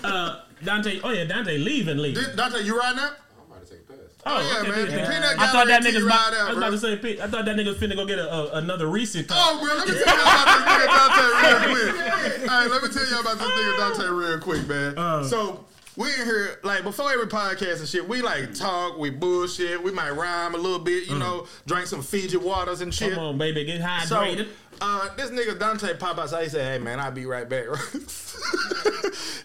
[0.04, 1.00] Uh, Dante.
[1.04, 2.24] Oh yeah, Dante leaving, leaving.
[2.24, 3.12] Did- Dante, you right now?
[3.38, 3.94] I'm about to take a.
[4.26, 4.86] Oh, yeah, okay, man.
[4.86, 4.94] good.
[4.94, 7.28] The peanut I thought that gallery nigga's about, ride I was about to say, I
[7.28, 9.28] thought that nigga's finna go get a, a, another Reese's.
[9.30, 12.42] Oh, bro, let me tell you about this nigga Dante real quick.
[12.50, 14.98] All right, let me tell you about this nigga Dante real quick, man.
[14.98, 15.24] Uh.
[15.24, 15.66] so
[15.98, 18.08] we in here like before every podcast and shit.
[18.08, 22.02] We like talk, we bullshit, we might rhyme a little bit, you know, drink some
[22.02, 23.12] Fiji waters and shit.
[23.12, 23.16] Mm.
[23.16, 24.48] Come on, baby, get So, hydrated.
[24.80, 26.44] uh, this nigga Dante pop outside.
[26.44, 28.36] He said, "Hey man, I'll be right back." this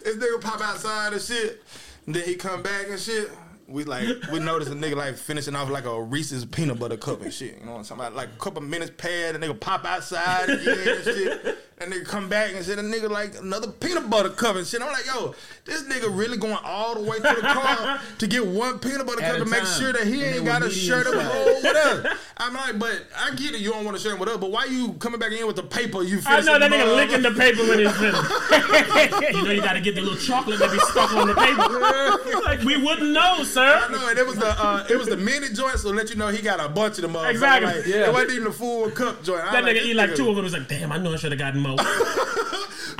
[0.05, 1.61] nigga pop outside and shit.
[2.05, 3.29] And then he come back and shit.
[3.67, 7.21] We like we notice a nigga like finishing off like a Reese's peanut butter cup
[7.21, 7.57] and shit.
[7.59, 8.15] You know what I'm talking about?
[8.15, 11.57] Like a couple minutes past, the nigga pop outside again and shit.
[11.79, 14.81] And they come back and said a nigga like another peanut butter cup and shit.
[14.81, 18.47] I'm like, yo, this nigga really going all the way to the car to get
[18.47, 21.05] one peanut butter At cup to make sure that he And ain't got a shirt
[21.05, 22.17] hole with us.
[22.37, 23.61] I'm like, but I get it.
[23.61, 25.55] You don't want to share it with us, but why you coming back in with
[25.55, 26.01] the paper?
[26.01, 29.27] You I know that nigga the licking the paper with his finger.
[29.37, 32.41] you know you gotta get the little chocolate that be stuck on the paper.
[32.43, 33.81] like we wouldn't know, sir.
[33.87, 36.15] I know, and it was the uh, it was the mini joint, so let you
[36.15, 37.13] know he got a bunch of them.
[37.13, 37.29] motherfuckers.
[37.31, 37.73] Exactly.
[37.73, 38.07] Like, Yeah.
[38.07, 39.43] It wasn't even a full cup joint.
[39.43, 40.45] I That like, nigga this eat like nigga- two of them.
[40.45, 41.77] He's like, damn, I know I should have gotten more.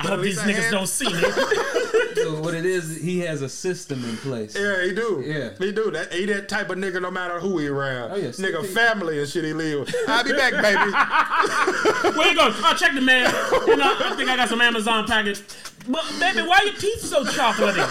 [0.00, 1.20] I hope these niggas had- don't see me.
[2.28, 4.54] So what it is, he has a system in place.
[4.54, 5.22] Yeah, he do.
[5.24, 5.50] Yeah.
[5.58, 5.90] he do.
[5.90, 8.12] That he that type of nigga, no matter who he around.
[8.12, 9.80] Oh, yeah, nigga, stick- family and shit he live.
[9.80, 9.94] with.
[10.08, 12.14] I'll be back, baby.
[12.18, 12.52] Where you going?
[12.56, 13.30] Oh, check the mail.
[13.66, 15.42] You know, I think I got some Amazon package.
[15.88, 17.88] But baby, why your teeth so chocolatey?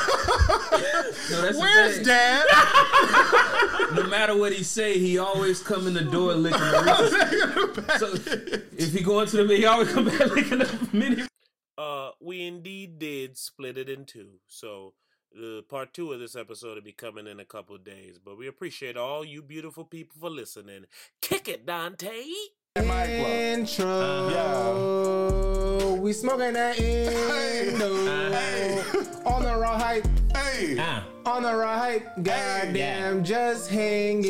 [1.29, 2.45] No, that's Where's dad?
[3.95, 7.99] No matter what he say, he always come in the door licking the Reese's.
[7.99, 8.13] So
[8.77, 11.23] if he go into the me, he always come back licking the mini.
[11.78, 14.39] Uh, we indeed did split it in two.
[14.47, 14.93] So
[15.34, 18.17] the part two of this episode will be coming in a couple of days.
[18.23, 20.86] But we appreciate all you beautiful people for listening.
[21.21, 22.23] Kick it, Dante.
[24.88, 25.95] Intro.
[25.99, 27.93] We smoking that Indo.
[29.25, 30.05] On the raw hype.
[30.36, 31.05] hey, Ah.
[31.25, 32.07] On the raw hype.
[32.23, 34.23] Goddamn, just hang